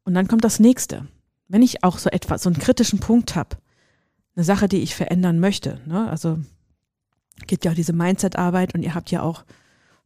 Und 0.04 0.14
dann 0.14 0.28
kommt 0.28 0.44
das 0.44 0.60
nächste. 0.60 1.06
Wenn 1.50 1.62
ich 1.62 1.82
auch 1.82 1.98
so 1.98 2.08
etwas, 2.10 2.44
so 2.44 2.48
einen 2.48 2.60
kritischen 2.60 3.00
Punkt 3.00 3.34
habe, 3.34 3.56
eine 4.36 4.44
Sache, 4.44 4.68
die 4.68 4.82
ich 4.82 4.94
verändern 4.94 5.40
möchte, 5.40 5.80
ne? 5.84 6.08
also 6.08 6.38
geht 7.48 7.64
ja 7.64 7.72
auch 7.72 7.74
diese 7.74 7.92
Mindset-Arbeit 7.92 8.72
und 8.72 8.84
ihr 8.84 8.94
habt 8.94 9.10
ja 9.10 9.22
auch 9.22 9.44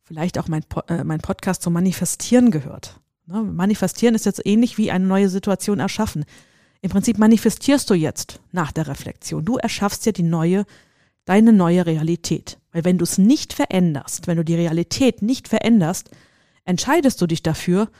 vielleicht 0.03 0.39
auch 0.39 0.49
mein, 0.49 0.65
äh, 0.89 1.05
mein 1.05 1.21
Podcast 1.21 1.61
zum 1.61 1.75
Manifestieren 1.75 2.51
gehört. 2.51 2.99
Ne? 3.27 3.43
Manifestieren 3.43 4.15
ist 4.15 4.25
jetzt 4.25 4.41
ähnlich 4.47 4.79
wie 4.79 4.91
eine 4.91 5.05
neue 5.05 5.29
Situation 5.29 5.81
erschaffen. 5.81 6.25
Im 6.81 6.91
Prinzip 6.91 7.19
manifestierst 7.19 7.91
du 7.91 7.95
jetzt 7.95 8.41
nach 8.51 8.73
der 8.73 8.87
Reflexion. 8.87 9.45
Du 9.45 9.59
erschaffst 9.59 10.07
ja 10.07 10.13
die 10.13 10.23
neue, 10.23 10.65
deine 11.27 11.53
neue 11.53 11.85
Realität. 11.85 12.59
Weil 12.73 12.85
wenn 12.85 12.97
du 12.97 13.05
es 13.05 13.19
nicht 13.19 13.53
veränderst, 13.53 14.29
wenn 14.29 14.39
du 14.39 14.45
die 14.47 14.55
Realität 14.55 15.21
nicht 15.21 15.49
veränderst, 15.49 16.09
entscheidest 16.65 17.21
du 17.21 17.27
dich 17.27 17.43
dafür, 17.43 17.91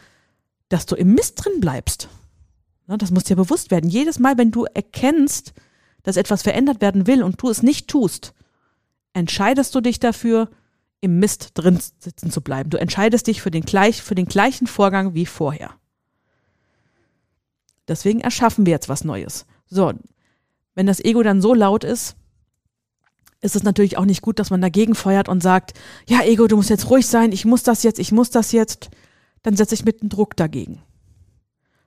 dass 0.71 0.87
du 0.87 0.97
im 0.97 1.13
Mist 1.13 1.45
drin 1.45 1.61
bleibst. 1.61 2.09
Ne? 2.87 2.99
Das 2.99 3.11
muss 3.11 3.25
dir 3.25 3.37
bewusst 3.37 3.71
werden. 3.71 3.91
Jedes 3.91 4.19
Mal, 4.19 4.39
wenn 4.39 4.51
du 4.51 4.65
erkennst, 4.65 5.53
dass 6.03 6.17
etwas 6.17 6.43
verändert 6.43 6.81
werden 6.81 7.07
will 7.07 7.23
und 7.23 7.41
du 7.43 7.49
es 7.49 7.63
nicht 7.63 7.89
tust, 7.89 8.35
entscheidest 9.13 9.75
du 9.75 9.81
dich 9.81 10.01
dafür, 10.01 10.51
im 11.01 11.19
Mist 11.19 11.51
drin 11.55 11.79
sitzen 11.99 12.31
zu 12.31 12.41
bleiben. 12.41 12.71
Du 12.71 12.79
entscheidest 12.79 13.27
dich 13.27 13.43
für 13.43 13.51
den, 13.51 13.65
gleich, 13.65 14.03
für 14.03 14.15
den 14.15 14.25
gleichen 14.25 14.67
Vorgang 14.67 15.15
wie 15.15 15.27
vorher. 15.27 15.71
Deswegen 17.87 18.21
erschaffen 18.21 18.65
wir 18.65 18.71
jetzt 18.71 18.89
was 18.89 19.05
Neues. 19.05 19.45
So, 19.67 19.93
wenn 20.75 20.87
das 20.87 21.05
Ego 21.05 21.23
dann 21.23 21.43
so 21.43 21.53
laut 21.53 21.85
ist, 21.85 22.17
ist 23.43 23.55
es 23.55 23.63
natürlich 23.63 23.99
auch 23.99 24.07
nicht 24.07 24.23
gut, 24.23 24.39
dass 24.39 24.49
man 24.49 24.63
dagegen 24.63 24.95
feuert 24.95 25.29
und 25.29 25.43
sagt, 25.43 25.75
ja, 26.09 26.23
Ego, 26.23 26.47
du 26.47 26.57
musst 26.57 26.71
jetzt 26.71 26.89
ruhig 26.89 27.07
sein, 27.07 27.33
ich 27.33 27.45
muss 27.45 27.63
das 27.63 27.83
jetzt, 27.83 27.99
ich 27.99 28.11
muss 28.11 28.31
das 28.31 28.53
jetzt. 28.53 28.89
Dann 29.43 29.57
setze 29.57 29.75
ich 29.75 29.85
mit 29.85 30.01
dem 30.01 30.09
Druck 30.09 30.35
dagegen. 30.37 30.81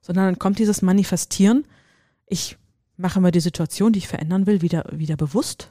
Sondern 0.07 0.25
dann 0.25 0.39
kommt 0.39 0.57
dieses 0.57 0.81
Manifestieren. 0.81 1.65
Ich 2.25 2.57
mache 2.95 3.21
mir 3.21 3.31
die 3.31 3.39
Situation, 3.39 3.93
die 3.93 3.99
ich 3.99 4.07
verändern 4.07 4.47
will, 4.47 4.61
wieder, 4.61 4.85
wieder 4.91 5.17
bewusst 5.17 5.69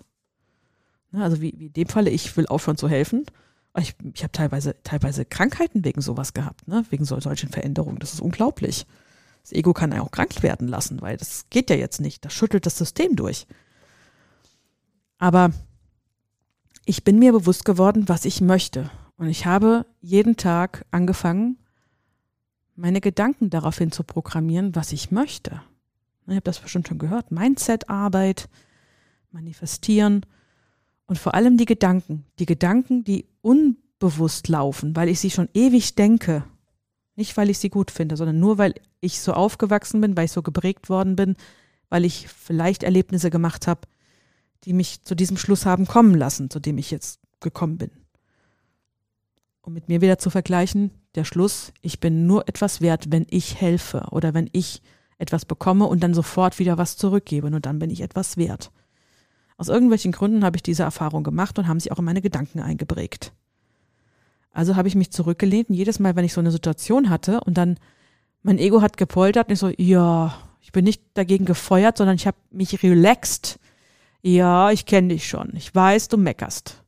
Ne, 1.12 1.22
also 1.22 1.40
wie, 1.40 1.54
wie 1.56 1.66
in 1.66 1.72
dem 1.72 1.88
Falle, 1.88 2.10
ich 2.10 2.36
will 2.36 2.46
aufhören 2.46 2.76
zu 2.76 2.88
helfen. 2.88 3.24
Ich, 3.78 3.94
ich 4.14 4.22
habe 4.22 4.32
teilweise, 4.32 4.76
teilweise 4.82 5.24
Krankheiten 5.24 5.84
wegen 5.84 6.00
sowas 6.00 6.32
gehabt, 6.32 6.66
ne? 6.66 6.84
wegen 6.90 7.04
so, 7.04 7.18
solchen 7.20 7.50
Veränderungen. 7.50 7.98
Das 7.98 8.14
ist 8.14 8.20
unglaublich. 8.20 8.86
Das 9.42 9.52
Ego 9.52 9.72
kann 9.72 9.92
ja 9.92 10.00
auch 10.02 10.10
krank 10.10 10.42
werden 10.42 10.66
lassen, 10.66 11.02
weil 11.02 11.16
das 11.16 11.46
geht 11.50 11.70
ja 11.70 11.76
jetzt 11.76 12.00
nicht. 12.00 12.24
Das 12.24 12.32
schüttelt 12.32 12.66
das 12.66 12.78
System 12.78 13.16
durch. 13.16 13.46
Aber 15.18 15.50
ich 16.84 17.04
bin 17.04 17.18
mir 17.18 17.32
bewusst 17.32 17.64
geworden, 17.64 18.08
was 18.08 18.24
ich 18.24 18.40
möchte. 18.40 18.90
Und 19.16 19.28
ich 19.28 19.46
habe 19.46 19.86
jeden 20.00 20.36
Tag 20.36 20.84
angefangen, 20.90 21.58
meine 22.76 23.00
Gedanken 23.00 23.50
daraufhin 23.50 23.90
zu 23.90 24.04
programmieren, 24.04 24.74
was 24.74 24.92
ich 24.92 25.10
möchte. 25.10 25.62
Ich 26.26 26.32
habe 26.34 26.42
das 26.42 26.60
bestimmt 26.60 26.88
schon 26.88 26.98
gehört. 26.98 27.30
Mindset-Arbeit, 27.30 28.48
manifestieren. 29.30 30.26
Und 31.06 31.18
vor 31.18 31.34
allem 31.34 31.56
die 31.56 31.66
Gedanken, 31.66 32.24
die 32.38 32.46
Gedanken, 32.46 33.04
die 33.04 33.26
unbewusst 33.40 34.48
laufen, 34.48 34.94
weil 34.96 35.08
ich 35.08 35.20
sie 35.20 35.30
schon 35.30 35.48
ewig 35.54 35.94
denke. 35.94 36.44
Nicht, 37.14 37.36
weil 37.36 37.48
ich 37.48 37.58
sie 37.58 37.70
gut 37.70 37.90
finde, 37.90 38.16
sondern 38.16 38.40
nur, 38.40 38.58
weil 38.58 38.74
ich 39.00 39.20
so 39.20 39.32
aufgewachsen 39.32 40.00
bin, 40.00 40.16
weil 40.16 40.26
ich 40.26 40.32
so 40.32 40.42
geprägt 40.42 40.90
worden 40.90 41.16
bin, 41.16 41.36
weil 41.88 42.04
ich 42.04 42.28
vielleicht 42.28 42.82
Erlebnisse 42.82 43.30
gemacht 43.30 43.66
habe, 43.66 43.82
die 44.64 44.72
mich 44.72 45.02
zu 45.02 45.14
diesem 45.14 45.36
Schluss 45.36 45.64
haben 45.64 45.86
kommen 45.86 46.14
lassen, 46.14 46.50
zu 46.50 46.60
dem 46.60 46.76
ich 46.76 46.90
jetzt 46.90 47.20
gekommen 47.40 47.78
bin. 47.78 47.90
Um 49.66 49.72
mit 49.72 49.88
mir 49.88 50.00
wieder 50.00 50.16
zu 50.16 50.30
vergleichen, 50.30 50.92
der 51.16 51.24
Schluss, 51.24 51.72
ich 51.82 51.98
bin 51.98 52.24
nur 52.28 52.48
etwas 52.48 52.80
wert, 52.80 53.06
wenn 53.10 53.26
ich 53.30 53.60
helfe 53.60 54.06
oder 54.12 54.32
wenn 54.32 54.48
ich 54.52 54.80
etwas 55.18 55.44
bekomme 55.44 55.86
und 55.86 56.04
dann 56.04 56.14
sofort 56.14 56.60
wieder 56.60 56.78
was 56.78 56.96
zurückgebe, 56.96 57.50
nur 57.50 57.58
dann 57.58 57.80
bin 57.80 57.90
ich 57.90 58.00
etwas 58.00 58.36
wert. 58.36 58.70
Aus 59.56 59.68
irgendwelchen 59.68 60.12
Gründen 60.12 60.44
habe 60.44 60.56
ich 60.56 60.62
diese 60.62 60.84
Erfahrung 60.84 61.24
gemacht 61.24 61.58
und 61.58 61.66
haben 61.66 61.80
sie 61.80 61.90
auch 61.90 61.98
in 61.98 62.04
meine 62.04 62.22
Gedanken 62.22 62.60
eingeprägt. 62.60 63.32
Also 64.52 64.76
habe 64.76 64.86
ich 64.86 64.94
mich 64.94 65.10
zurückgelehnt 65.10 65.68
und 65.68 65.74
jedes 65.74 65.98
Mal, 65.98 66.14
wenn 66.14 66.24
ich 66.24 66.32
so 66.32 66.40
eine 66.40 66.52
Situation 66.52 67.10
hatte 67.10 67.40
und 67.40 67.58
dann 67.58 67.76
mein 68.44 68.60
Ego 68.60 68.82
hat 68.82 68.96
gepoltert 68.96 69.48
und 69.48 69.54
ich 69.54 69.58
so, 69.58 69.72
ja, 69.76 70.32
ich 70.60 70.70
bin 70.70 70.84
nicht 70.84 71.02
dagegen 71.14 71.44
gefeuert, 71.44 71.96
sondern 71.96 72.14
ich 72.14 72.28
habe 72.28 72.38
mich 72.52 72.84
relaxed. 72.84 73.58
Ja, 74.22 74.70
ich 74.70 74.86
kenne 74.86 75.08
dich 75.08 75.26
schon. 75.26 75.56
Ich 75.56 75.74
weiß, 75.74 76.06
du 76.06 76.18
meckerst. 76.18 76.84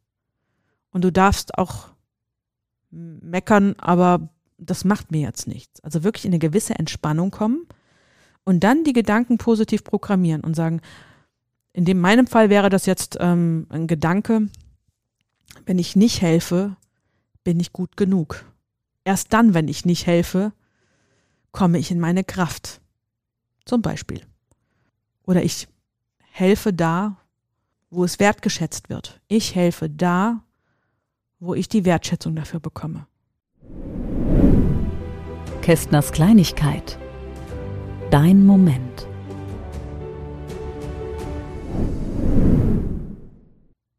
Und 0.92 1.02
du 1.02 1.11
darfst 1.11 1.58
auch 1.58 1.88
meckern, 3.23 3.75
aber 3.78 4.28
das 4.59 4.85
macht 4.85 5.11
mir 5.11 5.21
jetzt 5.21 5.47
nichts. 5.47 5.81
Also 5.81 6.05
wirklich 6.05 6.25
in 6.25 6.33
eine 6.33 6.38
gewisse 6.38 6.75
Entspannung 6.75 7.31
kommen 7.31 7.67
und 8.45 8.61
dann 8.64 8.85
die 8.85 8.93
Gedanken 8.93 9.38
positiv 9.38 9.85
programmieren 9.85 10.43
und 10.43 10.55
sagen, 10.55 10.81
in 11.73 11.85
dem 11.85 12.00
meinem 12.00 12.26
Fall 12.26 12.50
wäre 12.50 12.71
das 12.71 12.87
jetzt 12.87 13.17
ähm, 13.21 13.67
ein 13.69 13.87
Gedanke, 13.87 14.49
wenn 15.67 15.78
ich 15.78 15.97
nicht 15.97 16.23
helfe, 16.23 16.76
bin 17.45 17.61
ich 17.61 17.73
gut 17.73 17.97
genug. 17.97 18.45
Erst 19.05 19.33
dann, 19.33 19.55
wenn 19.55 19.69
ich 19.69 19.85
nicht 19.85 20.07
helfe, 20.07 20.52
komme 21.52 21.78
ich 21.78 21.90
in 21.90 22.00
meine 22.00 22.25
Kraft. 22.25 22.81
Zum 23.64 23.83
Beispiel. 23.83 24.23
Oder 25.25 25.43
ich 25.43 25.69
helfe 26.33 26.73
da, 26.73 27.17
wo 27.90 28.05
es 28.05 28.19
wertgeschätzt 28.19 28.88
wird. 28.88 29.21
Ich 29.28 29.55
helfe 29.55 29.88
da, 29.88 30.43
wo 31.40 31.54
ich 31.54 31.68
die 31.68 31.85
Wertschätzung 31.85 32.35
dafür 32.35 32.61
bekomme. 32.61 33.07
Kästners 35.62 36.12
Kleinigkeit. 36.12 36.99
Dein 38.11 38.47
Moment. 38.47 39.07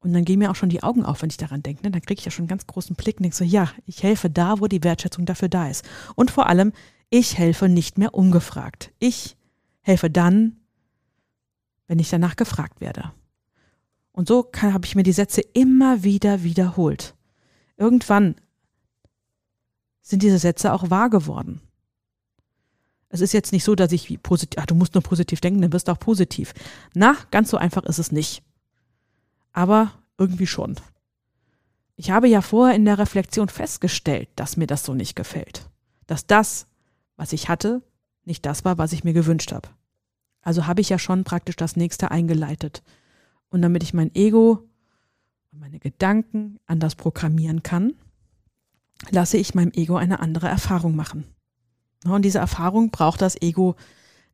Und 0.01 0.13
dann 0.13 0.25
gehen 0.25 0.39
mir 0.39 0.49
auch 0.49 0.55
schon 0.55 0.69
die 0.69 0.81
Augen 0.81 1.05
auf, 1.05 1.21
wenn 1.21 1.29
ich 1.29 1.37
daran 1.37 1.61
denke. 1.61 1.83
Ne? 1.83 1.91
Dann 1.91 2.01
kriege 2.01 2.17
ich 2.17 2.25
ja 2.25 2.31
schon 2.31 2.43
einen 2.43 2.49
ganz 2.49 2.65
großen 2.65 2.95
Blick 2.95 3.17
und 3.17 3.23
denke 3.23 3.37
so, 3.37 3.43
ja, 3.43 3.71
ich 3.85 4.01
helfe 4.01 4.29
da, 4.29 4.59
wo 4.59 4.67
die 4.67 4.83
Wertschätzung 4.83 5.25
dafür 5.25 5.49
da 5.49 5.69
ist. 5.69 5.87
Und 6.15 6.31
vor 6.31 6.47
allem, 6.47 6.71
ich 7.11 7.37
helfe 7.37 7.69
nicht 7.69 7.99
mehr 7.99 8.15
ungefragt. 8.15 8.91
Ich 8.97 9.37
helfe 9.81 10.09
dann, 10.09 10.57
wenn 11.87 11.99
ich 11.99 12.09
danach 12.09 12.35
gefragt 12.35 12.81
werde. 12.81 13.11
Und 14.11 14.27
so 14.27 14.49
habe 14.59 14.85
ich 14.85 14.95
mir 14.95 15.03
die 15.03 15.11
Sätze 15.11 15.41
immer 15.53 16.03
wieder 16.03 16.43
wiederholt. 16.43 17.13
Irgendwann 17.79 18.35
sind 20.03 20.21
diese 20.21 20.37
Sätze 20.37 20.73
auch 20.73 20.91
wahr 20.91 21.09
geworden. 21.09 21.61
Es 23.09 23.21
ist 23.21 23.33
jetzt 23.33 23.51
nicht 23.51 23.63
so, 23.63 23.73
dass 23.73 23.91
ich 23.91 24.09
wie 24.09 24.17
positiv, 24.17 24.59
ach, 24.61 24.67
du 24.67 24.75
musst 24.75 24.93
nur 24.93 25.01
positiv 25.01 25.41
denken, 25.41 25.61
dann 25.61 25.73
wirst 25.73 25.87
du 25.87 25.91
auch 25.91 25.99
positiv. 25.99 26.53
Na, 26.93 27.15
ganz 27.31 27.49
so 27.49 27.57
einfach 27.57 27.83
ist 27.85 27.97
es 27.97 28.11
nicht 28.11 28.43
aber 29.53 29.91
irgendwie 30.17 30.47
schon. 30.47 30.75
Ich 31.95 32.11
habe 32.11 32.27
ja 32.27 32.41
vorher 32.41 32.75
in 32.75 32.85
der 32.85 32.97
Reflexion 32.97 33.49
festgestellt, 33.49 34.29
dass 34.35 34.57
mir 34.57 34.67
das 34.67 34.85
so 34.85 34.93
nicht 34.93 35.15
gefällt. 35.15 35.69
Dass 36.07 36.25
das, 36.25 36.67
was 37.17 37.33
ich 37.33 37.49
hatte, 37.49 37.81
nicht 38.23 38.45
das 38.45 38.63
war, 38.63 38.77
was 38.77 38.93
ich 38.93 39.03
mir 39.03 39.13
gewünscht 39.13 39.51
habe. 39.51 39.69
Also 40.41 40.65
habe 40.65 40.81
ich 40.81 40.89
ja 40.89 40.97
schon 40.97 41.25
praktisch 41.25 41.57
das 41.57 41.75
nächste 41.75 42.11
eingeleitet. 42.11 42.83
Und 43.49 43.61
damit 43.61 43.83
ich 43.83 43.93
mein 43.93 44.15
Ego 44.15 44.68
und 45.51 45.59
meine 45.59 45.79
Gedanken 45.79 46.59
anders 46.65 46.95
programmieren 46.95 47.63
kann, 47.63 47.93
lasse 49.09 49.37
ich 49.37 49.55
meinem 49.55 49.71
Ego 49.73 49.95
eine 49.95 50.19
andere 50.19 50.47
Erfahrung 50.47 50.95
machen. 50.95 51.25
Und 52.05 52.23
diese 52.23 52.39
Erfahrung 52.39 52.91
braucht 52.91 53.21
das 53.21 53.41
Ego 53.41 53.75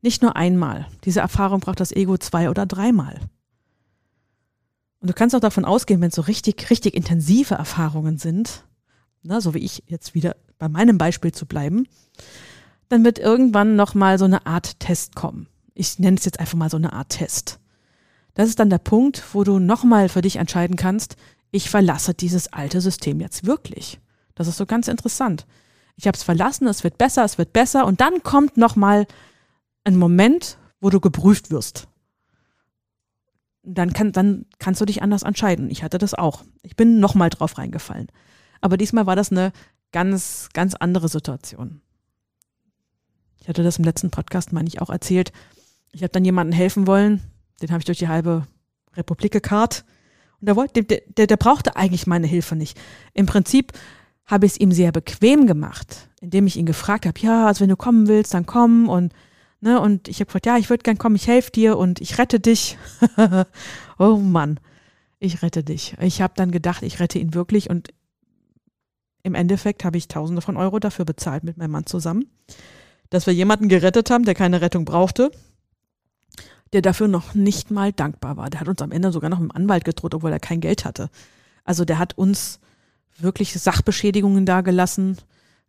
nicht 0.02 0.22
nur 0.22 0.36
einmal. 0.36 0.86
Diese 1.04 1.20
Erfahrung 1.20 1.60
braucht 1.60 1.80
das 1.80 1.92
Ego 1.92 2.16
zwei 2.18 2.50
oder 2.50 2.66
dreimal. 2.66 3.20
Und 5.00 5.10
du 5.10 5.14
kannst 5.14 5.34
auch 5.34 5.40
davon 5.40 5.64
ausgehen, 5.64 6.00
wenn 6.00 6.08
es 6.08 6.14
so 6.14 6.22
richtig, 6.22 6.70
richtig 6.70 6.94
intensive 6.94 7.54
Erfahrungen 7.54 8.18
sind, 8.18 8.64
ne, 9.22 9.40
so 9.40 9.54
wie 9.54 9.58
ich 9.58 9.84
jetzt 9.86 10.14
wieder 10.14 10.36
bei 10.58 10.68
meinem 10.68 10.98
Beispiel 10.98 11.32
zu 11.32 11.46
bleiben, 11.46 11.86
dann 12.88 13.04
wird 13.04 13.18
irgendwann 13.18 13.76
nochmal 13.76 14.18
so 14.18 14.24
eine 14.24 14.46
Art 14.46 14.78
Test 14.80 15.14
kommen. 15.14 15.48
Ich 15.74 15.98
nenne 15.98 16.16
es 16.16 16.24
jetzt 16.24 16.40
einfach 16.40 16.56
mal 16.56 16.70
so 16.70 16.76
eine 16.76 16.92
Art 16.92 17.10
Test. 17.10 17.58
Das 18.36 18.48
ist 18.48 18.60
dann 18.60 18.70
der 18.70 18.78
Punkt, 18.78 19.24
wo 19.32 19.42
du 19.42 19.58
nochmal 19.58 20.08
für 20.08 20.22
dich 20.22 20.36
entscheiden 20.36 20.76
kannst, 20.76 21.16
ich 21.50 21.68
verlasse 21.68 22.14
dieses 22.14 22.52
alte 22.52 22.80
System 22.80 23.20
jetzt 23.20 23.44
wirklich. 23.44 23.98
Das 24.36 24.46
ist 24.46 24.56
so 24.56 24.66
ganz 24.66 24.86
interessant. 24.86 25.46
Ich 25.96 26.06
habe 26.06 26.16
es 26.16 26.22
verlassen, 26.22 26.68
es 26.68 26.84
wird 26.84 26.98
besser, 26.98 27.24
es 27.24 27.38
wird 27.38 27.52
besser 27.52 27.86
und 27.86 28.00
dann 28.00 28.22
kommt 28.22 28.56
nochmal 28.56 29.06
ein 29.82 29.96
Moment, 29.96 30.58
wo 30.80 30.90
du 30.90 31.00
geprüft 31.00 31.50
wirst 31.50 31.88
dann, 33.66 33.92
kann, 33.92 34.12
dann 34.12 34.46
kannst 34.58 34.80
du 34.80 34.84
dich 34.84 35.02
anders 35.02 35.24
entscheiden. 35.24 35.70
Ich 35.70 35.82
hatte 35.82 35.98
das 35.98 36.14
auch. 36.14 36.44
Ich 36.62 36.76
bin 36.76 37.00
nochmal 37.00 37.30
drauf 37.30 37.58
reingefallen. 37.58 38.06
Aber 38.60 38.76
diesmal 38.76 39.06
war 39.06 39.16
das 39.16 39.32
eine 39.32 39.52
ganz, 39.92 40.48
ganz 40.52 40.74
andere 40.74 41.08
Situation. 41.08 41.80
Ich 43.40 43.48
hatte 43.48 43.62
das 43.62 43.78
im 43.78 43.84
letzten 43.84 44.10
Podcast, 44.10 44.52
meine 44.52 44.68
ich, 44.68 44.80
auch 44.80 44.90
erzählt. 44.90 45.32
Ich 45.92 46.02
habe 46.02 46.12
dann 46.12 46.24
jemandem 46.24 46.56
helfen 46.56 46.86
wollen, 46.86 47.20
den 47.62 47.70
habe 47.70 47.80
ich 47.80 47.84
durch 47.84 47.98
die 47.98 48.08
halbe 48.08 48.46
Republik 48.96 49.32
gekarrt. 49.32 49.84
Und 50.40 50.48
der, 50.48 50.82
der, 50.82 51.00
der, 51.06 51.26
der 51.26 51.36
brauchte 51.36 51.76
eigentlich 51.76 52.06
meine 52.06 52.26
Hilfe 52.26 52.56
nicht. 52.56 52.78
Im 53.14 53.26
Prinzip 53.26 53.72
habe 54.26 54.46
ich 54.46 54.52
es 54.52 54.60
ihm 54.60 54.72
sehr 54.72 54.92
bequem 54.92 55.46
gemacht, 55.46 56.08
indem 56.20 56.46
ich 56.46 56.56
ihn 56.56 56.66
gefragt 56.66 57.06
habe, 57.06 57.18
ja, 57.20 57.46
also 57.46 57.60
wenn 57.60 57.68
du 57.68 57.76
kommen 57.76 58.08
willst, 58.08 58.34
dann 58.34 58.44
komm 58.44 58.88
und 58.88 59.12
ne, 59.60 59.80
und 59.80 60.08
ich 60.08 60.16
habe 60.16 60.26
gefragt, 60.26 60.46
ja, 60.46 60.58
ich 60.58 60.68
würde 60.68 60.82
gern 60.82 60.98
kommen, 60.98 61.16
ich 61.16 61.28
helfe 61.28 61.52
dir 61.52 61.78
und 61.78 62.00
ich 62.00 62.18
rette 62.18 62.40
dich. 62.40 62.76
oh 63.98 64.16
Mann, 64.16 64.58
ich 65.18 65.42
rette 65.42 65.62
dich. 65.62 65.96
Ich 66.00 66.20
habe 66.20 66.34
dann 66.36 66.50
gedacht, 66.50 66.82
ich 66.82 67.00
rette 67.00 67.18
ihn 67.18 67.34
wirklich 67.34 67.70
und 67.70 67.90
im 69.22 69.34
Endeffekt 69.34 69.84
habe 69.84 69.98
ich 69.98 70.08
Tausende 70.08 70.42
von 70.42 70.56
Euro 70.56 70.78
dafür 70.78 71.04
bezahlt 71.04 71.42
mit 71.42 71.56
meinem 71.56 71.72
Mann 71.72 71.86
zusammen, 71.86 72.26
dass 73.10 73.26
wir 73.26 73.34
jemanden 73.34 73.68
gerettet 73.68 74.10
haben, 74.10 74.24
der 74.24 74.34
keine 74.34 74.60
Rettung 74.60 74.84
brauchte, 74.84 75.30
der 76.72 76.82
dafür 76.82 77.08
noch 77.08 77.34
nicht 77.34 77.70
mal 77.70 77.92
dankbar 77.92 78.36
war. 78.36 78.50
Der 78.50 78.60
hat 78.60 78.68
uns 78.68 78.82
am 78.82 78.92
Ende 78.92 79.12
sogar 79.12 79.30
noch 79.30 79.38
mit 79.38 79.50
dem 79.50 79.56
Anwalt 79.56 79.84
gedroht, 79.84 80.14
obwohl 80.14 80.32
er 80.32 80.40
kein 80.40 80.60
Geld 80.60 80.84
hatte. 80.84 81.10
Also 81.64 81.84
der 81.84 81.98
hat 81.98 82.18
uns 82.18 82.60
wirklich 83.18 83.52
Sachbeschädigungen 83.52 84.46
dagelassen. 84.46 85.16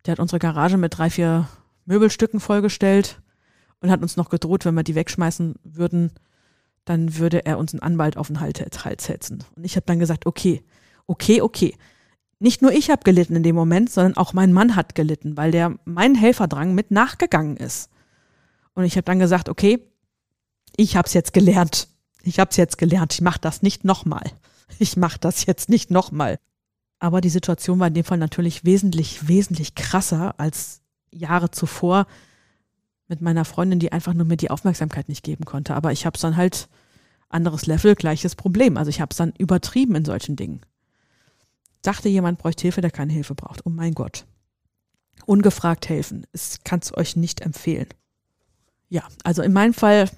Der 0.06 0.12
hat 0.12 0.20
unsere 0.20 0.38
Garage 0.38 0.76
mit 0.76 0.98
drei, 0.98 1.10
vier 1.10 1.48
Möbelstücken 1.86 2.40
vollgestellt 2.40 3.20
und 3.80 3.90
hat 3.90 4.02
uns 4.02 4.16
noch 4.16 4.28
gedroht, 4.28 4.64
wenn 4.64 4.74
wir 4.74 4.82
die 4.82 4.94
wegschmeißen 4.94 5.56
würden, 5.64 6.12
dann 6.84 7.16
würde 7.16 7.46
er 7.46 7.58
uns 7.58 7.72
einen 7.72 7.82
Anwalt 7.82 8.16
auf 8.16 8.28
den 8.28 8.40
Hals 8.40 8.58
setzen. 9.04 9.44
Und 9.56 9.64
ich 9.64 9.76
habe 9.76 9.86
dann 9.86 9.98
gesagt, 9.98 10.26
okay, 10.26 10.62
okay, 11.06 11.40
okay. 11.40 11.74
Nicht 12.40 12.62
nur 12.62 12.72
ich 12.72 12.90
habe 12.90 13.02
gelitten 13.04 13.36
in 13.36 13.42
dem 13.42 13.56
Moment, 13.56 13.90
sondern 13.90 14.16
auch 14.16 14.32
mein 14.32 14.52
Mann 14.52 14.76
hat 14.76 14.94
gelitten, 14.94 15.36
weil 15.36 15.50
der 15.50 15.76
meinen 15.84 16.14
Helferdrang 16.14 16.74
mit 16.74 16.90
nachgegangen 16.90 17.56
ist. 17.56 17.90
Und 18.74 18.84
ich 18.84 18.96
habe 18.96 19.04
dann 19.04 19.18
gesagt, 19.18 19.48
okay, 19.48 19.80
ich 20.78 20.96
habe 20.96 21.06
es 21.06 21.12
jetzt 21.12 21.32
gelernt. 21.32 21.88
Ich 22.22 22.38
habe 22.38 22.50
es 22.50 22.56
jetzt 22.56 22.78
gelernt. 22.78 23.12
Ich 23.12 23.20
mache 23.20 23.40
das 23.40 23.62
nicht 23.62 23.84
nochmal. 23.84 24.30
Ich 24.78 24.96
mache 24.96 25.18
das 25.18 25.44
jetzt 25.44 25.68
nicht 25.68 25.90
nochmal. 25.90 26.38
Aber 27.00 27.20
die 27.20 27.30
Situation 27.30 27.80
war 27.80 27.88
in 27.88 27.94
dem 27.94 28.04
Fall 28.04 28.18
natürlich 28.18 28.64
wesentlich, 28.64 29.26
wesentlich 29.26 29.74
krasser 29.74 30.38
als 30.38 30.80
Jahre 31.10 31.50
zuvor 31.50 32.06
mit 33.08 33.20
meiner 33.20 33.44
Freundin, 33.44 33.80
die 33.80 33.90
einfach 33.90 34.14
nur 34.14 34.24
mir 34.24 34.36
die 34.36 34.50
Aufmerksamkeit 34.50 35.08
nicht 35.08 35.24
geben 35.24 35.44
konnte. 35.44 35.74
Aber 35.74 35.90
ich 35.90 36.06
habe 36.06 36.14
es 36.14 36.20
dann 36.20 36.36
halt 36.36 36.68
anderes 37.28 37.66
Level, 37.66 37.96
gleiches 37.96 38.36
Problem. 38.36 38.76
Also 38.76 38.90
ich 38.90 39.00
habe 39.00 39.10
es 39.10 39.16
dann 39.16 39.32
übertrieben 39.36 39.96
in 39.96 40.04
solchen 40.04 40.36
Dingen. 40.36 40.60
Dachte 41.82 42.08
jemand 42.08 42.38
bräuchte 42.38 42.62
Hilfe, 42.62 42.82
der 42.82 42.92
keine 42.92 43.12
Hilfe 43.12 43.34
braucht. 43.34 43.66
Oh 43.66 43.70
mein 43.70 43.94
Gott. 43.94 44.26
Ungefragt 45.26 45.88
helfen. 45.88 46.24
Ich 46.32 46.62
kann 46.62 46.78
es 46.80 46.96
euch 46.96 47.16
nicht 47.16 47.40
empfehlen. 47.40 47.88
Ja, 48.88 49.02
also 49.24 49.42
in 49.42 49.52
meinem 49.52 49.74
Fall, 49.74 50.08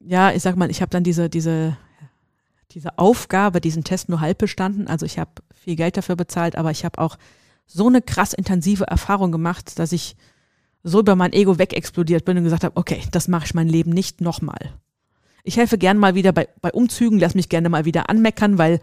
ja, 0.00 0.32
ich 0.32 0.42
sag 0.42 0.56
mal, 0.56 0.70
ich 0.70 0.80
habe 0.80 0.90
dann 0.90 1.04
diese, 1.04 1.28
diese 1.30 1.76
diese 2.72 2.98
Aufgabe, 2.98 3.60
diesen 3.60 3.84
Test 3.84 4.08
nur 4.08 4.20
halb 4.20 4.38
bestanden. 4.38 4.86
Also 4.86 5.06
ich 5.06 5.18
habe 5.18 5.30
viel 5.52 5.76
Geld 5.76 5.96
dafür 5.96 6.16
bezahlt, 6.16 6.56
aber 6.56 6.70
ich 6.70 6.84
habe 6.84 6.98
auch 6.98 7.18
so 7.66 7.88
eine 7.88 8.02
krass 8.02 8.32
intensive 8.32 8.86
Erfahrung 8.86 9.32
gemacht, 9.32 9.78
dass 9.78 9.92
ich 9.92 10.16
so 10.82 11.00
über 11.00 11.14
mein 11.14 11.32
Ego 11.32 11.58
wegexplodiert 11.58 12.24
bin 12.24 12.38
und 12.38 12.44
gesagt 12.44 12.64
habe, 12.64 12.76
okay, 12.76 13.02
das 13.10 13.28
mache 13.28 13.44
ich 13.44 13.54
mein 13.54 13.68
Leben 13.68 13.90
nicht 13.90 14.20
nochmal. 14.20 14.74
Ich 15.44 15.56
helfe 15.56 15.78
gern 15.78 15.98
mal 15.98 16.14
wieder 16.14 16.32
bei, 16.32 16.48
bei 16.60 16.72
Umzügen, 16.72 17.18
lass 17.18 17.34
mich 17.34 17.48
gerne 17.48 17.68
mal 17.68 17.84
wieder 17.84 18.08
anmeckern, 18.08 18.58
weil 18.58 18.80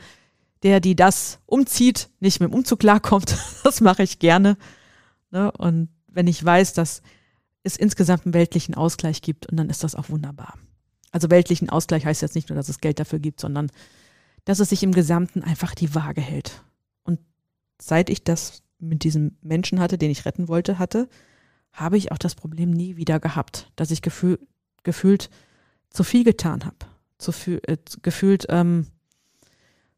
der, 0.64 0.80
die 0.80 0.96
das 0.96 1.40
umzieht, 1.46 2.10
nicht 2.20 2.40
mit 2.40 2.50
dem 2.50 2.56
Umzug 2.56 2.80
klarkommt. 2.80 3.36
Das 3.64 3.82
mache 3.82 4.04
ich 4.04 4.20
gerne. 4.20 4.58
Ne? 5.32 5.52
Und 5.52 5.90
wenn 6.08 6.28
ich 6.28 6.44
weiß, 6.44 6.74
dass 6.74 7.02
es 7.64 7.76
insgesamt 7.76 8.26
einen 8.26 8.34
weltlichen 8.34 8.76
Ausgleich 8.76 9.22
gibt, 9.22 9.48
und 9.48 9.58
dann 9.58 9.70
ist 9.70 9.84
das 9.84 9.94
auch 9.94 10.10
wunderbar. 10.10 10.54
Also 11.12 11.30
weltlichen 11.30 11.70
Ausgleich 11.70 12.06
heißt 12.06 12.22
jetzt 12.22 12.36
nicht 12.36 12.50
nur, 12.50 12.56
dass 12.56 12.70
es 12.70 12.82
Geld 12.82 13.00
dafür 13.00 13.20
gibt, 13.20 13.40
sondern 13.40 13.72
dass 14.46 14.60
es 14.60 14.70
sich 14.70 14.84
im 14.84 14.94
Gesamten 14.94 15.44
einfach 15.44 15.76
die 15.76 15.94
Waage 15.96 16.22
hält. 16.22 16.64
Und 17.04 17.20
seit 17.82 18.10
ich 18.10 18.24
das 18.24 18.64
mit 18.80 19.04
diesem 19.04 19.38
Menschen 19.42 19.80
hatte, 19.80 19.98
den 19.98 20.12
ich 20.12 20.26
retten 20.26 20.48
wollte, 20.48 20.80
hatte, 20.80 21.10
habe 21.74 21.98
ich 21.98 22.12
auch 22.12 22.18
das 22.18 22.36
Problem 22.36 22.72
nie 22.72 22.98
wieder 22.98 23.20
gehabt, 23.20 23.72
dass 23.76 23.92
ich 23.92 24.02
gefühl, 24.02 24.40
gefühlt 24.84 25.30
zu 25.90 26.04
viel 26.04 26.24
getan 26.24 26.66
habe, 26.66 26.78
zu 27.18 27.32
viel, 27.32 27.62
äh, 27.68 27.78
gefühlt 28.02 28.46
ähm, 28.50 28.88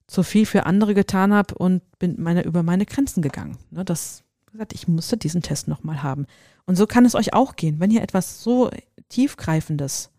zu 0.07 0.23
viel 0.23 0.45
für 0.45 0.65
andere 0.65 0.95
getan 0.95 1.33
habe 1.33 1.53
und 1.55 1.83
bin 1.99 2.15
meine, 2.19 2.43
über 2.43 2.63
meine 2.63 2.85
Grenzen 2.85 3.21
gegangen. 3.21 3.57
Ne, 3.69 3.85
das 3.85 4.23
gesagt, 4.51 4.73
ich 4.73 4.87
musste 4.87 5.17
diesen 5.17 5.41
Test 5.41 5.67
nochmal 5.67 6.01
haben. 6.01 6.25
Und 6.65 6.75
so 6.75 6.87
kann 6.87 7.05
es 7.05 7.15
euch 7.15 7.33
auch 7.33 7.55
gehen, 7.55 7.79
wenn 7.79 7.91
ihr 7.91 8.01
etwas 8.01 8.41
so 8.41 8.71
tiefgreifendes 9.09 10.09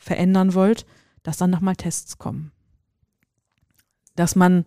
verändern 0.00 0.54
wollt, 0.54 0.86
dass 1.22 1.36
dann 1.36 1.50
nochmal 1.50 1.76
Tests 1.76 2.18
kommen. 2.18 2.50
Dass 4.16 4.34
man 4.34 4.64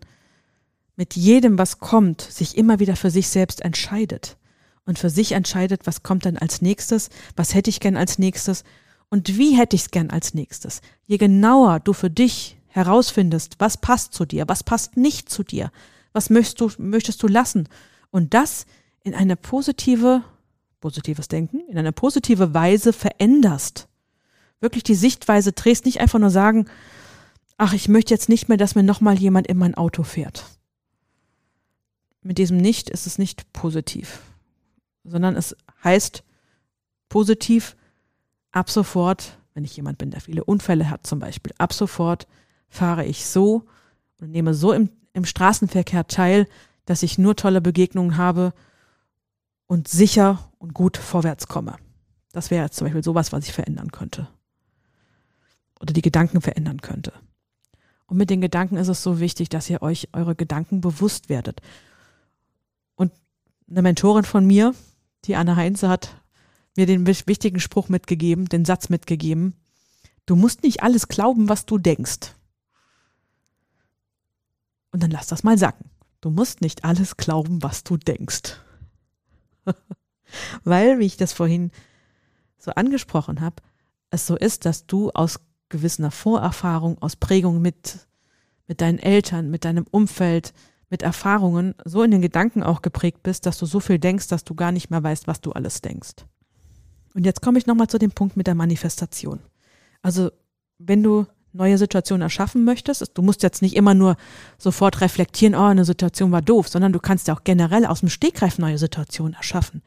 mit 0.96 1.16
jedem, 1.16 1.58
was 1.58 1.80
kommt, 1.80 2.22
sich 2.22 2.56
immer 2.56 2.78
wieder 2.78 2.96
für 2.96 3.10
sich 3.10 3.28
selbst 3.28 3.60
entscheidet 3.60 4.36
und 4.86 4.98
für 4.98 5.10
sich 5.10 5.32
entscheidet, 5.32 5.86
was 5.86 6.02
kommt 6.02 6.24
dann 6.24 6.38
als 6.38 6.62
nächstes, 6.62 7.10
was 7.36 7.54
hätte 7.54 7.70
ich 7.70 7.80
gern 7.80 7.96
als 7.96 8.18
nächstes 8.18 8.64
und 9.10 9.36
wie 9.36 9.56
hätte 9.56 9.76
ich 9.76 9.82
es 9.82 9.90
gern 9.90 10.10
als 10.10 10.34
nächstes. 10.34 10.80
Je 11.06 11.18
genauer 11.18 11.80
du 11.80 11.92
für 11.92 12.10
dich 12.10 12.58
herausfindest, 12.68 13.56
was 13.58 13.76
passt 13.76 14.14
zu 14.14 14.24
dir, 14.24 14.48
was 14.48 14.62
passt 14.62 14.96
nicht 14.96 15.28
zu 15.28 15.42
dir, 15.42 15.70
was 16.12 16.30
möchtest 16.30 16.60
du, 16.60 16.70
möchtest 16.78 17.22
du 17.22 17.26
lassen 17.26 17.68
und 18.10 18.34
das 18.34 18.66
in 19.02 19.14
eine 19.14 19.36
positive, 19.36 20.22
positives 20.80 21.28
Denken, 21.28 21.60
in 21.68 21.76
eine 21.76 21.92
positive 21.92 22.54
Weise 22.54 22.92
veränderst, 22.92 23.88
wirklich 24.64 24.82
die 24.82 24.96
Sichtweise 24.96 25.52
drehst, 25.52 25.84
nicht 25.84 26.00
einfach 26.00 26.18
nur 26.18 26.30
sagen, 26.30 26.66
ach, 27.56 27.72
ich 27.72 27.88
möchte 27.88 28.12
jetzt 28.12 28.28
nicht 28.28 28.48
mehr, 28.48 28.58
dass 28.58 28.74
mir 28.74 28.82
nochmal 28.82 29.16
jemand 29.16 29.46
in 29.46 29.58
mein 29.58 29.74
Auto 29.74 30.02
fährt. 30.02 30.44
Mit 32.22 32.38
diesem 32.38 32.56
Nicht 32.56 32.90
ist 32.90 33.06
es 33.06 33.18
nicht 33.18 33.52
positiv, 33.52 34.20
sondern 35.04 35.36
es 35.36 35.54
heißt 35.84 36.24
positiv, 37.08 37.76
ab 38.50 38.70
sofort, 38.70 39.38
wenn 39.52 39.64
ich 39.64 39.76
jemand 39.76 39.98
bin, 39.98 40.10
der 40.10 40.22
viele 40.22 40.42
Unfälle 40.42 40.90
hat 40.90 41.06
zum 41.06 41.18
Beispiel, 41.18 41.52
ab 41.58 41.72
sofort 41.72 42.26
fahre 42.68 43.04
ich 43.04 43.26
so 43.26 43.66
und 44.20 44.30
nehme 44.30 44.54
so 44.54 44.72
im, 44.72 44.88
im 45.12 45.26
Straßenverkehr 45.26 46.08
teil, 46.08 46.48
dass 46.86 47.02
ich 47.02 47.18
nur 47.18 47.36
tolle 47.36 47.60
Begegnungen 47.60 48.16
habe 48.16 48.54
und 49.66 49.86
sicher 49.86 50.50
und 50.58 50.74
gut 50.74 50.96
vorwärts 50.96 51.46
komme. 51.46 51.76
Das 52.32 52.50
wäre 52.50 52.64
jetzt 52.64 52.76
zum 52.76 52.86
Beispiel 52.86 53.04
sowas, 53.04 53.32
was 53.32 53.46
ich 53.46 53.52
verändern 53.52 53.92
könnte 53.92 54.28
die 55.94 56.02
Gedanken 56.02 56.40
verändern 56.40 56.82
könnte. 56.82 57.12
Und 58.06 58.18
mit 58.18 58.30
den 58.30 58.40
Gedanken 58.40 58.76
ist 58.76 58.88
es 58.88 59.02
so 59.02 59.18
wichtig, 59.18 59.48
dass 59.48 59.70
ihr 59.70 59.82
euch 59.82 60.08
eure 60.12 60.34
Gedanken 60.34 60.80
bewusst 60.80 61.28
werdet. 61.28 61.60
Und 62.94 63.12
eine 63.68 63.82
Mentorin 63.82 64.24
von 64.24 64.46
mir, 64.46 64.74
die 65.24 65.36
Anne 65.36 65.56
Heinze, 65.56 65.88
hat 65.88 66.20
mir 66.76 66.86
den 66.86 67.06
wichtigen 67.06 67.60
Spruch 67.60 67.88
mitgegeben, 67.88 68.46
den 68.46 68.64
Satz 68.64 68.88
mitgegeben. 68.88 69.54
Du 70.26 70.36
musst 70.36 70.62
nicht 70.62 70.82
alles 70.82 71.08
glauben, 71.08 71.48
was 71.48 71.66
du 71.66 71.78
denkst. 71.78 72.34
Und 74.90 75.02
dann 75.02 75.10
lass 75.10 75.26
das 75.26 75.42
mal 75.42 75.58
sacken. 75.58 75.90
Du 76.20 76.30
musst 76.30 76.60
nicht 76.60 76.84
alles 76.84 77.16
glauben, 77.16 77.62
was 77.62 77.84
du 77.84 77.96
denkst. 77.96 78.56
Weil, 80.64 80.98
wie 80.98 81.06
ich 81.06 81.16
das 81.16 81.32
vorhin 81.32 81.70
so 82.58 82.70
angesprochen 82.72 83.40
habe, 83.40 83.56
es 84.10 84.26
so 84.26 84.36
ist, 84.36 84.64
dass 84.64 84.86
du 84.86 85.10
aus 85.10 85.40
gewisser 85.68 86.10
Vorerfahrung, 86.10 87.00
aus 87.00 87.16
Prägung 87.16 87.60
mit, 87.60 88.06
mit 88.66 88.80
deinen 88.80 88.98
Eltern, 88.98 89.50
mit 89.50 89.64
deinem 89.64 89.86
Umfeld, 89.90 90.52
mit 90.90 91.02
Erfahrungen 91.02 91.74
so 91.84 92.02
in 92.02 92.10
den 92.10 92.22
Gedanken 92.22 92.62
auch 92.62 92.82
geprägt 92.82 93.22
bist, 93.22 93.46
dass 93.46 93.58
du 93.58 93.66
so 93.66 93.80
viel 93.80 93.98
denkst, 93.98 94.28
dass 94.28 94.44
du 94.44 94.54
gar 94.54 94.72
nicht 94.72 94.90
mehr 94.90 95.02
weißt, 95.02 95.26
was 95.26 95.40
du 95.40 95.52
alles 95.52 95.80
denkst. 95.80 96.24
Und 97.14 97.24
jetzt 97.24 97.42
komme 97.42 97.58
ich 97.58 97.66
nochmal 97.66 97.88
zu 97.88 97.98
dem 97.98 98.10
Punkt 98.10 98.36
mit 98.36 98.46
der 98.46 98.54
Manifestation. 98.54 99.40
Also, 100.02 100.30
wenn 100.78 101.02
du 101.02 101.26
neue 101.52 101.78
Situationen 101.78 102.22
erschaffen 102.22 102.64
möchtest, 102.64 103.12
du 103.14 103.22
musst 103.22 103.42
jetzt 103.42 103.62
nicht 103.62 103.76
immer 103.76 103.94
nur 103.94 104.16
sofort 104.58 105.00
reflektieren, 105.00 105.54
oh, 105.54 105.62
eine 105.62 105.84
Situation 105.84 106.32
war 106.32 106.42
doof, 106.42 106.68
sondern 106.68 106.92
du 106.92 106.98
kannst 106.98 107.28
ja 107.28 107.34
auch 107.34 107.44
generell 107.44 107.86
aus 107.86 108.00
dem 108.00 108.08
Stegreif 108.08 108.58
neue 108.58 108.78
Situationen 108.78 109.34
erschaffen. 109.34 109.82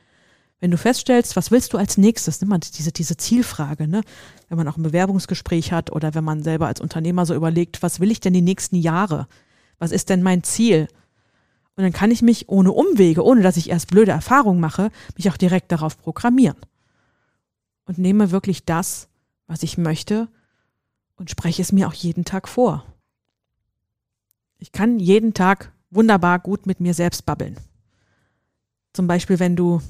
Wenn 0.59 0.71
du 0.71 0.77
feststellst, 0.77 1.35
was 1.35 1.51
willst 1.51 1.73
du 1.73 1.77
als 1.77 1.97
nächstes, 1.97 2.41
nimm 2.41 2.49
mal 2.49 2.59
diese, 2.59 2.91
diese 2.91 3.15
Zielfrage, 3.15 3.87
ne? 3.87 4.01
wenn 4.49 4.57
man 4.57 4.67
auch 4.67 4.77
ein 4.77 4.83
Bewerbungsgespräch 4.83 5.71
hat 5.71 5.91
oder 5.91 6.15
wenn 6.15 6.23
man 6.23 6.41
selber 6.41 6.67
als 6.67 6.81
Unternehmer 6.81 7.25
so 7.25 7.35
überlegt, 7.35 7.83
was 7.83 7.99
will 7.99 8.11
ich 8.11 8.19
denn 8.19 8.33
die 8.33 8.41
nächsten 8.41 8.75
Jahre? 8.75 9.27
Was 9.77 9.91
ist 9.91 10.09
denn 10.09 10.23
mein 10.23 10.43
Ziel? 10.43 10.87
Und 11.75 11.83
dann 11.83 11.93
kann 11.93 12.09
ich 12.09 12.23
mich 12.23 12.49
ohne 12.49 12.71
Umwege, 12.71 13.23
ohne 13.23 13.43
dass 13.43 13.55
ich 13.55 13.69
erst 13.69 13.89
blöde 13.89 14.11
Erfahrungen 14.11 14.59
mache, 14.59 14.89
mich 15.15 15.29
auch 15.29 15.37
direkt 15.37 15.71
darauf 15.71 15.99
programmieren. 15.99 16.57
Und 17.85 17.99
nehme 17.99 18.31
wirklich 18.31 18.65
das, 18.65 19.09
was 19.45 19.61
ich 19.61 19.77
möchte 19.77 20.27
und 21.17 21.29
spreche 21.29 21.61
es 21.61 21.71
mir 21.71 21.87
auch 21.87 21.93
jeden 21.93 22.25
Tag 22.25 22.47
vor. 22.47 22.83
Ich 24.57 24.71
kann 24.71 24.99
jeden 24.99 25.35
Tag 25.35 25.71
wunderbar 25.91 26.39
gut 26.39 26.65
mit 26.65 26.79
mir 26.79 26.95
selbst 26.95 27.27
babbeln. 27.27 27.57
Zum 28.93 29.05
Beispiel, 29.05 29.39
wenn 29.39 29.55
du 29.55 29.81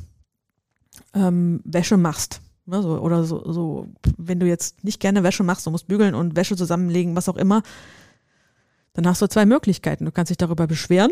ähm, 1.14 1.62
Wäsche 1.64 1.98
machst. 1.98 2.42
Ne, 2.66 2.82
so, 2.82 3.00
oder 3.00 3.24
so, 3.24 3.52
so, 3.52 3.88
wenn 4.18 4.40
du 4.40 4.46
jetzt 4.46 4.84
nicht 4.84 5.00
gerne 5.00 5.24
Wäsche 5.24 5.44
machst, 5.44 5.66
du 5.66 5.72
musst 5.72 5.88
bügeln 5.88 6.16
und 6.16 6.36
Wäsche 6.36 6.58
zusammenlegen, 6.58 7.16
was 7.16 7.30
auch 7.30 7.38
immer, 7.38 7.64
dann 8.94 9.08
hast 9.08 9.22
du 9.22 9.28
zwei 9.28 9.46
Möglichkeiten. 9.46 10.06
Du 10.06 10.12
kannst 10.12 10.32
dich 10.32 10.38
darüber 10.38 10.68
beschweren. 10.68 11.12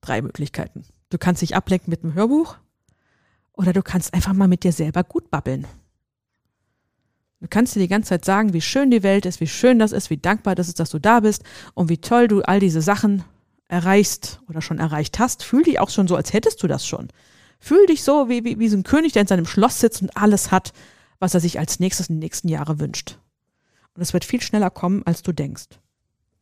Drei 0.00 0.20
Möglichkeiten. 0.20 0.84
Du 1.08 1.16
kannst 1.16 1.40
dich 1.40 1.56
ablenken 1.56 1.90
mit 1.90 2.04
einem 2.04 2.14
Hörbuch 2.14 2.56
oder 3.52 3.72
du 3.72 3.82
kannst 3.82 4.12
einfach 4.12 4.34
mal 4.34 4.48
mit 4.48 4.64
dir 4.64 4.72
selber 4.72 5.02
gut 5.02 5.30
babbeln. 5.30 5.66
Du 7.40 7.46
kannst 7.48 7.74
dir 7.74 7.80
die 7.80 7.88
ganze 7.88 8.10
Zeit 8.10 8.24
sagen, 8.24 8.52
wie 8.52 8.60
schön 8.60 8.90
die 8.90 9.02
Welt 9.02 9.24
ist, 9.24 9.40
wie 9.40 9.46
schön 9.46 9.78
das 9.78 9.92
ist, 9.92 10.10
wie 10.10 10.16
dankbar 10.16 10.56
das 10.56 10.68
ist, 10.68 10.80
dass 10.80 10.90
du 10.90 10.98
da 10.98 11.20
bist 11.20 11.44
und 11.74 11.88
wie 11.88 11.98
toll 11.98 12.26
du 12.28 12.42
all 12.42 12.58
diese 12.58 12.82
Sachen 12.82 13.24
erreichst 13.68 14.40
oder 14.48 14.60
schon 14.60 14.78
erreicht 14.78 15.18
hast. 15.18 15.44
Fühl 15.44 15.62
dich 15.62 15.78
auch 15.78 15.90
schon 15.90 16.08
so, 16.08 16.16
als 16.16 16.32
hättest 16.32 16.62
du 16.62 16.66
das 16.66 16.86
schon. 16.86 17.08
Fühl 17.58 17.86
dich 17.86 18.02
so 18.02 18.28
wie, 18.28 18.44
wie, 18.44 18.58
wie 18.58 18.68
so 18.68 18.76
ein 18.76 18.84
König, 18.84 19.12
der 19.12 19.22
in 19.22 19.28
seinem 19.28 19.46
Schloss 19.46 19.80
sitzt 19.80 20.02
und 20.02 20.16
alles 20.16 20.50
hat, 20.50 20.72
was 21.18 21.34
er 21.34 21.40
sich 21.40 21.58
als 21.58 21.80
nächstes 21.80 22.08
in 22.08 22.16
den 22.16 22.20
nächsten 22.20 22.48
Jahren 22.48 22.78
wünscht. 22.80 23.18
Und 23.94 24.02
es 24.02 24.12
wird 24.12 24.24
viel 24.24 24.40
schneller 24.40 24.70
kommen, 24.70 25.02
als 25.04 25.22
du 25.22 25.32
denkst. 25.32 25.80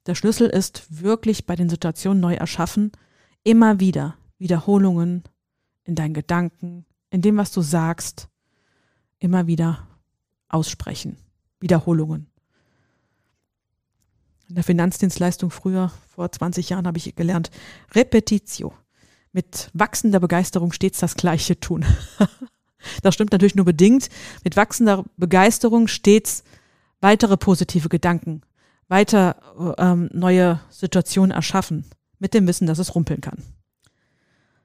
Der 0.07 0.15
Schlüssel 0.15 0.49
ist 0.49 1.03
wirklich 1.03 1.47
bei 1.47 1.57
den 1.57 1.69
Situationen 1.69 2.21
neu 2.21 2.35
erschaffen, 2.35 2.93
immer 3.43 3.81
wieder 3.81 4.17
Wiederholungen 4.39 5.25
in 5.85 5.95
deinen 5.95 6.15
Gedanken, 6.15 6.85
in 7.11 7.23
dem, 7.23 7.37
was 7.37 7.53
du 7.53 7.63
sagst, 7.63 8.29
immer 9.19 9.47
wieder 9.47 9.87
aussprechen. 10.49 11.17
Wiederholungen. 11.61 12.27
In 14.49 14.55
der 14.55 14.65
Finanzdienstleistung 14.65 15.51
früher, 15.51 15.91
vor 16.09 16.31
20 16.31 16.71
Jahren, 16.71 16.87
habe 16.87 16.99
ich 16.99 17.17
gelernt, 17.17 17.51
Repetitio. 17.95 18.75
Mit 19.37 19.69
wachsender 19.75 20.19
Begeisterung 20.19 20.73
stets 20.73 20.99
das 21.01 21.15
Gleiche 21.15 21.61
tun. 21.61 21.85
das 23.03 23.13
stimmt 23.13 23.33
natürlich 23.33 23.55
nur 23.55 23.67
bedingt. 23.67 24.09
Mit 24.45 24.57
wachsender 24.57 25.05
Begeisterung 25.19 25.89
stets 25.89 26.43
weitere 27.03 27.37
positive 27.37 27.91
Gedanken, 27.91 28.41
weiter 28.89 29.37
ähm, 29.77 30.09
neue 30.15 30.59
Situationen 30.71 31.33
erschaffen, 31.33 31.85
mit 32.19 32.33
dem 32.33 32.47
Wissen, 32.47 32.67
dass 32.67 32.79
es 32.79 32.95
rumpeln 32.95 33.21
kann. 33.21 33.43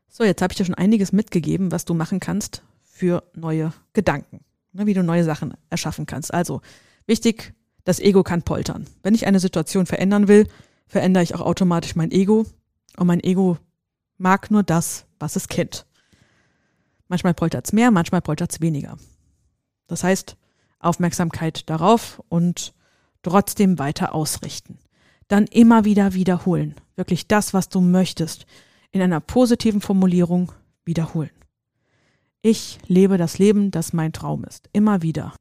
So, 0.07 0.23
jetzt 0.23 0.41
habe 0.41 0.53
ich 0.53 0.57
dir 0.57 0.63
schon 0.63 0.75
einiges 0.75 1.11
mitgegeben, 1.11 1.73
was 1.73 1.83
du 1.83 1.93
machen 1.93 2.21
kannst 2.21 2.63
für 2.81 3.23
neue 3.35 3.73
Gedanken, 3.91 4.39
ne, 4.71 4.85
wie 4.85 4.93
du 4.93 5.03
neue 5.03 5.25
Sachen 5.25 5.53
erschaffen 5.69 6.05
kannst. 6.05 6.33
Also 6.33 6.61
wichtig, 7.07 7.53
das 7.83 7.99
Ego 7.99 8.23
kann 8.23 8.43
poltern. 8.43 8.87
Wenn 9.03 9.15
ich 9.15 9.27
eine 9.27 9.41
Situation 9.41 9.85
verändern 9.85 10.29
will, 10.29 10.47
verändere 10.87 11.25
ich 11.25 11.35
auch 11.35 11.41
automatisch 11.41 11.97
mein 11.97 12.11
Ego. 12.11 12.45
Und 12.95 13.07
mein 13.07 13.21
Ego 13.21 13.57
mag 14.21 14.51
nur 14.51 14.63
das, 14.63 15.05
was 15.19 15.35
es 15.35 15.47
kennt. 15.47 15.85
Manchmal 17.07 17.33
poltert 17.33 17.65
es 17.65 17.73
mehr, 17.73 17.91
manchmal 17.91 18.21
poltert 18.21 18.53
es 18.53 18.61
weniger. 18.61 18.97
Das 19.87 20.03
heißt, 20.03 20.37
Aufmerksamkeit 20.79 21.69
darauf 21.69 22.21
und 22.29 22.73
trotzdem 23.23 23.79
weiter 23.79 24.15
ausrichten. 24.15 24.79
Dann 25.27 25.45
immer 25.47 25.85
wieder 25.85 26.13
wiederholen. 26.13 26.75
Wirklich 26.95 27.27
das, 27.27 27.53
was 27.53 27.69
du 27.69 27.81
möchtest, 27.81 28.45
in 28.91 29.01
einer 29.01 29.19
positiven 29.19 29.81
Formulierung 29.81 30.51
wiederholen. 30.85 31.31
Ich 32.41 32.79
lebe 32.87 33.17
das 33.17 33.37
Leben, 33.37 33.71
das 33.71 33.93
mein 33.93 34.13
Traum 34.13 34.43
ist. 34.43 34.69
Immer 34.73 35.01
wieder. 35.01 35.33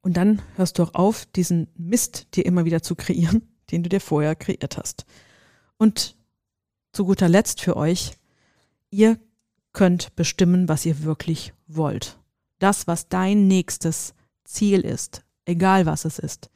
Und 0.00 0.16
dann 0.16 0.42
hörst 0.56 0.78
du 0.78 0.84
auch 0.84 0.94
auf, 0.94 1.26
diesen 1.26 1.68
Mist 1.76 2.36
dir 2.36 2.46
immer 2.46 2.64
wieder 2.64 2.82
zu 2.82 2.94
kreieren, 2.94 3.42
den 3.70 3.82
du 3.82 3.88
dir 3.88 4.00
vorher 4.00 4.34
kreiert 4.34 4.76
hast. 4.76 5.06
Und 5.78 6.15
zu 6.96 7.04
guter 7.04 7.28
Letzt 7.28 7.60
für 7.60 7.76
euch, 7.76 8.16
ihr 8.88 9.18
könnt 9.74 10.16
bestimmen, 10.16 10.66
was 10.66 10.86
ihr 10.86 11.02
wirklich 11.02 11.52
wollt. 11.66 12.18
Das, 12.58 12.86
was 12.86 13.10
dein 13.10 13.48
nächstes 13.48 14.14
Ziel 14.44 14.80
ist, 14.80 15.22
egal 15.44 15.84
was 15.84 16.06
es 16.06 16.18
ist. 16.18 16.48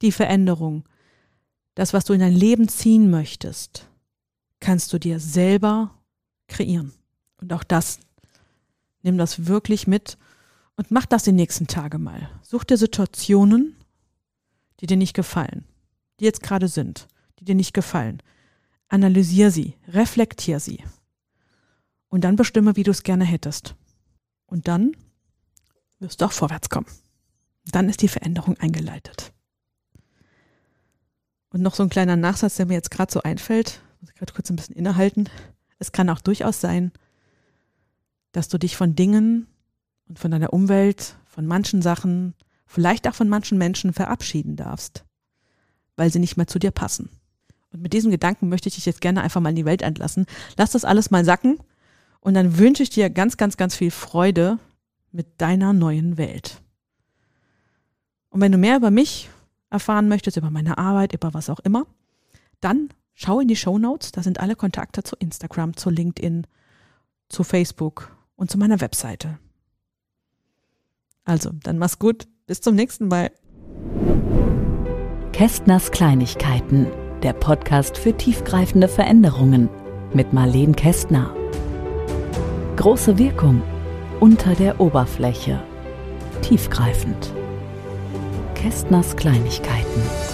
Die 0.00 0.10
Veränderung, 0.10 0.84
das, 1.74 1.92
was 1.92 2.06
du 2.06 2.14
in 2.14 2.20
dein 2.20 2.32
Leben 2.32 2.68
ziehen 2.68 3.10
möchtest, 3.10 3.86
kannst 4.60 4.94
du 4.94 4.98
dir 4.98 5.20
selber 5.20 5.94
kreieren. 6.48 6.94
Und 7.36 7.52
auch 7.52 7.62
das, 7.62 7.98
nimm 9.02 9.18
das 9.18 9.46
wirklich 9.46 9.86
mit 9.86 10.16
und 10.76 10.90
mach 10.90 11.04
das 11.04 11.24
die 11.24 11.32
nächsten 11.32 11.66
Tage 11.66 11.98
mal. 11.98 12.30
Such 12.40 12.64
dir 12.64 12.78
Situationen, 12.78 13.76
die 14.80 14.86
dir 14.86 14.96
nicht 14.96 15.12
gefallen, 15.12 15.66
die 16.18 16.24
jetzt 16.24 16.42
gerade 16.42 16.68
sind, 16.68 17.08
die 17.40 17.44
dir 17.44 17.54
nicht 17.54 17.74
gefallen. 17.74 18.22
Analysier 18.92 19.50
sie, 19.50 19.74
reflektier 19.88 20.60
sie. 20.60 20.84
Und 22.08 22.24
dann 22.24 22.36
bestimme, 22.36 22.76
wie 22.76 22.82
du 22.82 22.90
es 22.90 23.02
gerne 23.02 23.24
hättest. 23.24 23.74
Und 24.44 24.68
dann 24.68 24.94
wirst 25.98 26.20
du 26.20 26.26
auch 26.26 26.32
vorwärts 26.32 26.68
kommen. 26.68 26.86
Dann 27.64 27.88
ist 27.88 28.02
die 28.02 28.08
Veränderung 28.08 28.58
eingeleitet. 28.58 29.32
Und 31.48 31.62
noch 31.62 31.74
so 31.74 31.82
ein 31.82 31.88
kleiner 31.88 32.16
Nachsatz, 32.16 32.56
der 32.56 32.66
mir 32.66 32.74
jetzt 32.74 32.90
gerade 32.90 33.10
so 33.10 33.22
einfällt, 33.22 33.80
muss 34.00 34.10
ich 34.10 34.16
gerade 34.16 34.34
kurz 34.34 34.50
ein 34.50 34.56
bisschen 34.56 34.76
innehalten. 34.76 35.30
Es 35.78 35.92
kann 35.92 36.10
auch 36.10 36.20
durchaus 36.20 36.60
sein, 36.60 36.92
dass 38.32 38.48
du 38.48 38.58
dich 38.58 38.76
von 38.76 38.94
Dingen 38.94 39.46
und 40.06 40.18
von 40.18 40.30
deiner 40.30 40.52
Umwelt, 40.52 41.16
von 41.24 41.46
manchen 41.46 41.80
Sachen, 41.80 42.34
vielleicht 42.66 43.08
auch 43.08 43.14
von 43.14 43.28
manchen 43.28 43.56
Menschen 43.56 43.94
verabschieden 43.94 44.56
darfst, 44.56 45.06
weil 45.96 46.12
sie 46.12 46.18
nicht 46.18 46.36
mehr 46.36 46.46
zu 46.46 46.58
dir 46.58 46.72
passen. 46.72 47.08
Und 47.72 47.82
mit 47.82 47.92
diesem 47.92 48.10
Gedanken 48.10 48.48
möchte 48.48 48.68
ich 48.68 48.74
dich 48.74 48.86
jetzt 48.86 49.00
gerne 49.00 49.22
einfach 49.22 49.40
mal 49.40 49.50
in 49.50 49.56
die 49.56 49.64
Welt 49.64 49.82
entlassen. 49.82 50.26
Lass 50.56 50.72
das 50.72 50.84
alles 50.84 51.10
mal 51.10 51.24
sacken 51.24 51.58
und 52.20 52.34
dann 52.34 52.58
wünsche 52.58 52.82
ich 52.82 52.90
dir 52.90 53.10
ganz, 53.10 53.36
ganz, 53.36 53.56
ganz 53.56 53.74
viel 53.74 53.90
Freude 53.90 54.58
mit 55.10 55.40
deiner 55.40 55.72
neuen 55.72 56.18
Welt. 56.18 56.62
Und 58.30 58.40
wenn 58.40 58.52
du 58.52 58.58
mehr 58.58 58.76
über 58.76 58.90
mich 58.90 59.28
erfahren 59.70 60.08
möchtest, 60.08 60.36
über 60.36 60.50
meine 60.50 60.78
Arbeit, 60.78 61.12
über 61.12 61.34
was 61.34 61.50
auch 61.50 61.60
immer, 61.60 61.86
dann 62.60 62.88
schau 63.14 63.40
in 63.40 63.48
die 63.48 63.56
Show 63.56 63.78
Notes. 63.78 64.12
Da 64.12 64.22
sind 64.22 64.40
alle 64.40 64.56
Kontakte 64.56 65.02
zu 65.02 65.16
Instagram, 65.16 65.76
zu 65.76 65.90
LinkedIn, 65.90 66.46
zu 67.28 67.44
Facebook 67.44 68.16
und 68.36 68.50
zu 68.50 68.58
meiner 68.58 68.80
Webseite. 68.80 69.38
Also, 71.24 71.50
dann 71.62 71.78
mach's 71.78 71.98
gut. 71.98 72.26
Bis 72.46 72.60
zum 72.60 72.74
nächsten 72.74 73.08
Mal. 73.08 73.30
Kästners 75.32 75.90
Kleinigkeiten, 75.90 76.86
der 77.22 77.32
Podcast 77.32 77.96
für 77.96 78.16
tiefgreifende 78.16 78.88
Veränderungen 78.88 79.68
mit 80.12 80.32
Marleen 80.32 80.74
Kästner. 80.74 81.34
Große 82.76 83.18
Wirkung 83.18 83.62
unter 84.20 84.54
der 84.54 84.80
Oberfläche. 84.80 85.62
Tiefgreifend. 86.42 87.32
Kästners 88.54 89.16
Kleinigkeiten. 89.16 90.31